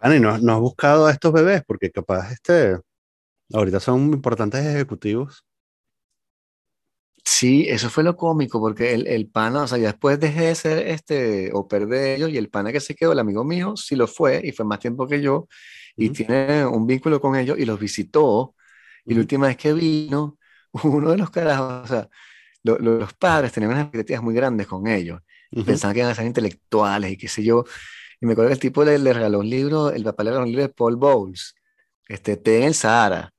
[0.00, 1.62] Ana, ¿y no, no has buscado a estos bebés?
[1.66, 2.78] Porque capaz este,
[3.52, 5.44] ahorita son importantes ejecutivos.
[7.24, 10.54] Sí, eso fue lo cómico, porque el, el pana, o sea, ya después dejé de
[10.54, 13.96] ser este, pair de ellos, y el pana que se quedó, el amigo mío, sí
[13.96, 15.48] lo fue, y fue más tiempo que yo,
[15.96, 18.54] y tiene un vínculo con ellos, y los visitó,
[19.06, 19.20] y la Ujú.
[19.20, 20.38] última vez que vino,
[20.84, 22.08] uno de los carajos, o sea,
[22.64, 25.20] lo- lo- los padres tenían unas expectativas muy grandes con ellos,
[25.56, 25.62] Ujú.
[25.64, 27.64] pensaban que iban a ser intelectuales y qué sé yo.
[28.20, 30.44] Y me acuerdo que el tipo le, le regaló un libro, el papá le regaló
[30.46, 31.54] un libro de Paul Bowles,
[32.08, 33.32] este, Té en el Sahara.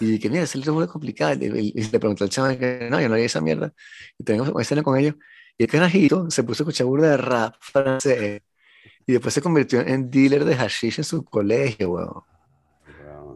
[0.00, 1.34] Y que mira, ese libro es muy complicado.
[1.44, 3.72] Y, y- y le preguntó al chaval que no, yo no leí esa mierda.
[4.18, 5.14] Y tenemos una escena con ellos.
[5.58, 8.42] Y el carajito se puso a escuchar burda de rap francés.
[9.06, 12.22] Y después se convirtió en dealer de hashish en su colegio, weón.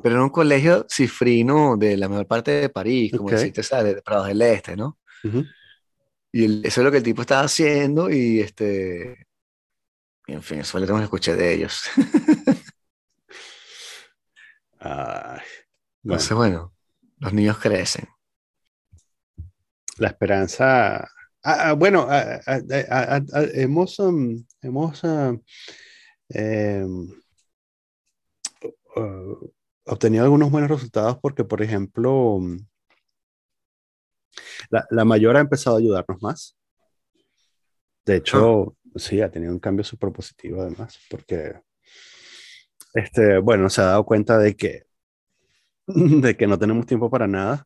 [0.02, 3.32] Pero en un colegio cifrino de la mejor parte de París, como Ok.
[3.32, 3.96] decirte, ¿sabes?
[3.96, 4.98] De Prados del Este, ¿no?
[5.24, 5.44] Ujú.
[6.32, 9.26] Y el- eso es lo que el tipo estaba haciendo y este...
[10.28, 11.82] y en fin, eso fue lo que escuché de ellos.
[14.78, 15.40] Ay,
[16.06, 16.72] bueno, Entonces, bueno,
[17.18, 18.08] los niños crecen.
[19.98, 20.98] la esperanza.
[21.42, 25.32] Ah, ah, bueno, ah, ah, ah, ah, ah, hemos, um, hemos ah,
[28.96, 29.52] uh,
[29.86, 32.58] obtenido algunos buenos resultados porque, por ejemplo, um,
[34.70, 36.56] la, la mayor ha empezado a ayudarnos más.
[38.04, 41.60] De hecho, sí, ha tenido un cambio súper positivo además, porque,
[42.94, 44.85] este, bueno, se ha dado cuenta de que,
[46.22, 47.64] de que no tenemos tiempo para nada.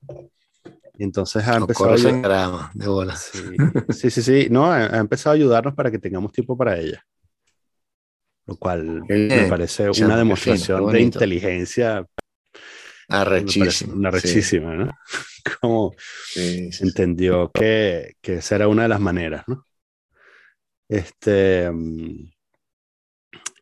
[0.99, 3.17] Entonces ha empezado a grama, de bola.
[3.17, 3.39] Sí,
[3.89, 7.03] sí, sí, sí, no, ha, ha empezado a ayudarnos para que tengamos tiempo para ella.
[8.47, 12.07] lo cual me parece una demostración de inteligencia
[13.09, 13.95] arrechísima.
[13.95, 14.93] Una arrechísima, ¿no?
[15.61, 15.95] Como
[16.37, 19.67] entendió que, que, esa era una de las maneras, ¿no?
[20.87, 21.71] Este,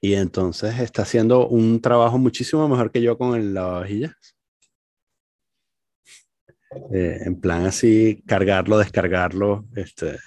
[0.01, 4.38] y entonces está haciendo un trabajo muchísimo mejor que yo con el lavavajillas.
[6.93, 10.19] Eh, en plan así, cargarlo, descargarlo, este,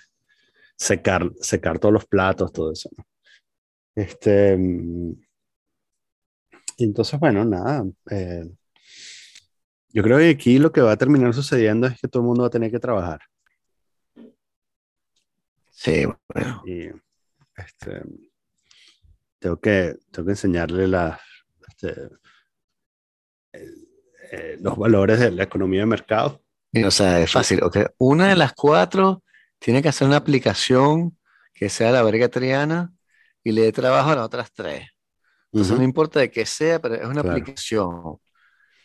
[0.76, 2.90] secar, secar todos los platos, todo eso.
[2.98, 3.06] ¿no?
[3.96, 5.14] Este, mm,
[6.80, 7.84] entonces, bueno, nada.
[8.10, 8.50] Eh,
[9.90, 12.44] yo creo que aquí lo que va a terminar sucediendo es que todo el mundo
[12.44, 13.20] va a tener que trabajar.
[15.70, 16.64] Sí, bueno.
[16.66, 16.90] Y
[17.58, 18.02] este,
[19.40, 21.20] tengo, que, tengo que enseñarle las,
[21.68, 22.10] este,
[24.32, 26.42] eh, los valores de la economía de mercado.
[26.86, 27.62] o sea, es fácil.
[27.64, 27.84] Okay.
[27.98, 29.24] Una de las cuatro
[29.60, 31.18] tiene que hacer una aplicación
[31.54, 32.94] que sea la verga triana
[33.44, 34.88] y le dé trabajo a las otras tres.
[35.52, 38.20] Entonces, no importa de qué sea, pero es una aplicación.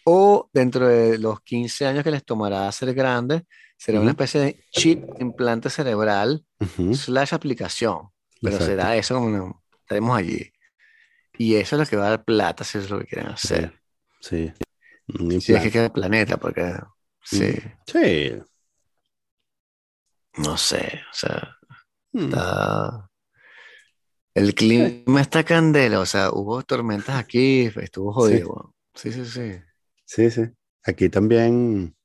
[0.05, 3.43] O dentro de los 15 años que les tomará ser grandes,
[3.77, 6.45] será una especie de chip implante cerebral
[6.93, 8.09] slash aplicación.
[8.43, 10.51] Pero será eso como estaremos allí.
[11.39, 13.81] Y eso es lo que va a dar plata si es lo que quieren hacer.
[14.21, 14.53] Sí.
[15.41, 16.75] Si es que queda el planeta, porque.
[17.23, 17.55] Sí.
[17.87, 18.33] Sí.
[20.39, 21.57] No sé, o sea.
[22.13, 22.33] Hmm.
[24.35, 28.75] El clima está candela, o sea, hubo tormentas aquí, estuvo jodido.
[28.95, 29.53] Sí, sí, sí.
[30.05, 30.43] Sí, sí.
[30.85, 31.97] Aquí también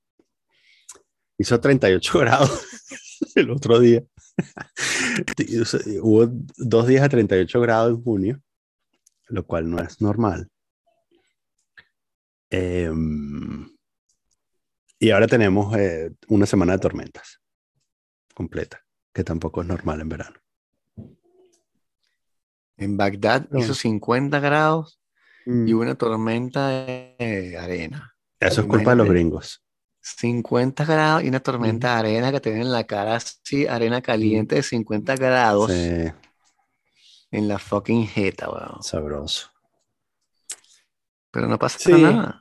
[1.37, 2.65] hizo 38 grados
[3.35, 4.03] el otro día.
[6.01, 6.27] Hubo
[6.57, 8.41] dos días a 38 grados en junio,
[9.27, 10.49] lo cual no es normal.
[12.51, 13.65] Em,
[14.99, 17.39] y ahora tenemos eh, una semana de tormentas
[18.35, 18.83] completa,
[19.13, 20.37] que tampoco es normal en verano.
[22.75, 24.99] En Bagdad hizo 50 grados
[25.45, 25.67] mm.
[25.67, 28.15] y una tormenta de arena.
[28.39, 29.63] Eso es culpa de los gringos.
[30.01, 34.55] 50 grados y una tormenta de arena que tienen en la cara así, arena caliente
[34.55, 35.71] de 50 grados.
[35.71, 36.11] Sí.
[37.31, 38.83] En la fucking jeta, weón.
[38.83, 39.51] Sabroso.
[41.31, 42.40] Pero no pasa nada.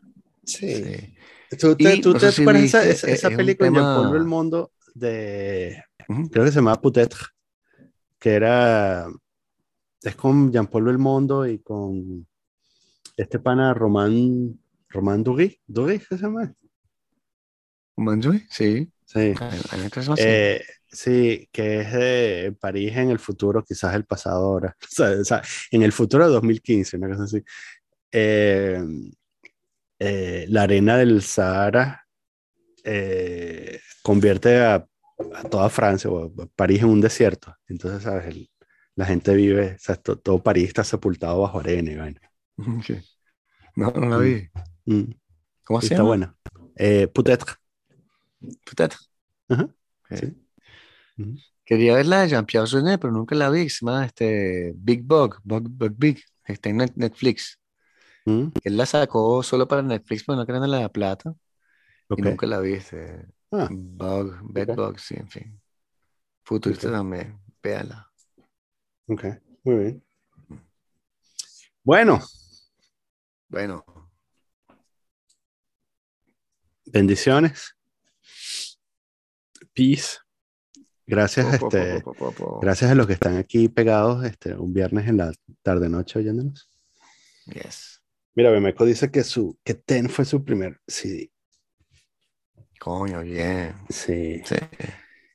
[0.51, 1.15] Sí.
[1.59, 5.83] ¿Tú te, ¿tú te acuerdas esa, esa, película en Polvo el Mundo de.
[6.31, 7.15] Creo que se llama Putet,
[8.19, 9.09] que era.
[10.03, 12.27] Es con Jean-Paul Belmondo y con
[13.17, 16.55] este pana Román, Román Dury, ¿Dury se llama?
[17.97, 18.91] Manjui, sí.
[19.05, 19.35] Sí.
[20.19, 24.77] Eh, sí, que es de París en el futuro, quizás el pasado ahora.
[25.21, 25.43] O sea,
[25.73, 27.43] en el futuro de 2015, una cosa así.
[28.13, 28.81] Eh,
[30.01, 32.05] eh, la arena del Sahara
[34.03, 34.85] convierte a,
[35.51, 37.55] toda Francia o a París en un desierto.
[37.69, 38.51] Entonces, ¿sabes?
[38.97, 42.13] la gente vive, o sea, todo, París está sepultado bajo arena.
[43.77, 44.49] No, no la vi.
[44.85, 44.95] Mm.
[44.95, 45.15] Mm.
[45.65, 45.95] ¿Cómo se llama?
[45.95, 46.37] Está buena.
[46.77, 47.55] Eh, Peut-être.
[51.65, 53.69] Quería ver la de Jean-Pierre Jeunet, pero nunca la vi.
[53.69, 56.21] Se llama este, Big Bug, Bug, Bug Big.
[56.45, 57.60] Está en Netflix.
[58.27, 58.49] Mm.
[58.62, 61.35] Él la sacó solo para Netflix, pero no querían la plata.
[62.16, 62.75] Y nunca la vi.
[62.75, 63.68] Este, ah.
[63.71, 65.61] Bug, Bed Bug, sí, en fin.
[66.43, 67.39] Futurista también.
[67.62, 68.11] Véala.
[69.07, 69.25] Ok,
[69.64, 70.05] muy bien.
[71.83, 72.21] Bueno.
[73.49, 73.85] Bueno.
[76.87, 77.77] Bendiciones.
[79.73, 80.18] Peace.
[81.07, 82.05] Gracias, este,
[82.61, 86.71] gracias a los que están aquí pegados este, un viernes en la tarde-noche oyéndonos.
[87.47, 88.00] Yes.
[88.35, 91.31] Mira, Bemeco dice que, su, que Ten fue su primer CD.
[92.78, 93.74] Coño, bien.
[93.89, 94.43] Sí.
[94.45, 94.57] sí.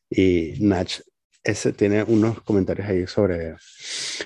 [0.09, 1.01] Y Nach
[1.45, 3.55] ese tiene unos comentarios ahí sobre,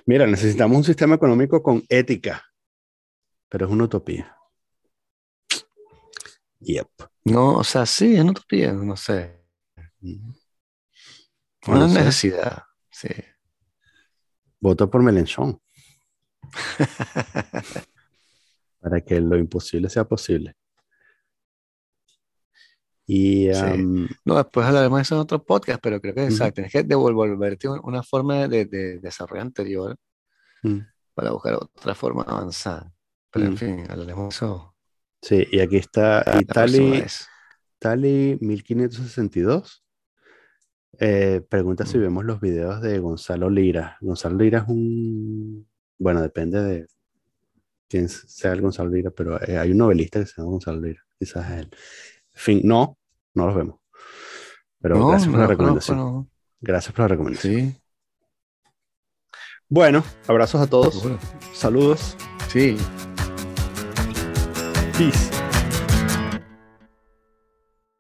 [0.06, 2.46] mira, necesitamos un sistema económico con ética,
[3.50, 4.38] pero es una utopía.
[6.62, 6.88] Yep.
[7.26, 9.38] No, o sea, sí, es una utopía, no sé.
[11.68, 13.10] Una necesidad, sí.
[14.62, 15.62] Voto por Melenchón.
[18.80, 20.56] para que lo imposible sea posible.
[23.12, 23.48] Y,
[24.24, 27.68] No, después hablaremos de eso en otro podcast, pero creo que exacto, tienes que devolverte
[27.68, 28.66] una forma de,
[29.02, 29.96] desarrollo anterior
[30.62, 30.78] mm.
[31.16, 32.94] para buscar otra forma avanzada.
[33.32, 33.58] Pero en mm.
[33.58, 34.76] fin, hablaremos de eso.
[35.24, 37.04] Sí, y aquí está Itali,
[37.78, 39.84] Itali 1562.
[41.00, 43.98] Eh, pregunta si vemos los videos de Gonzalo Lira.
[44.02, 45.68] Gonzalo Lira es un.
[45.98, 46.88] Bueno, depende de
[47.90, 51.04] quién sea el Gonzalo Lira, pero eh, hay un novelista que se llama Gonzalo Lira.
[51.18, 51.70] Quizás es él.
[52.32, 52.98] fin, no,
[53.34, 53.80] no los vemos.
[54.80, 56.30] Pero gracias por la recomendación.
[56.62, 57.54] Gracias por la recomendación.
[57.54, 57.82] Sí.
[59.68, 61.04] Bueno, abrazos a todos.
[61.54, 62.16] Saludos.
[62.48, 62.78] Sí.
[64.98, 65.29] Peace.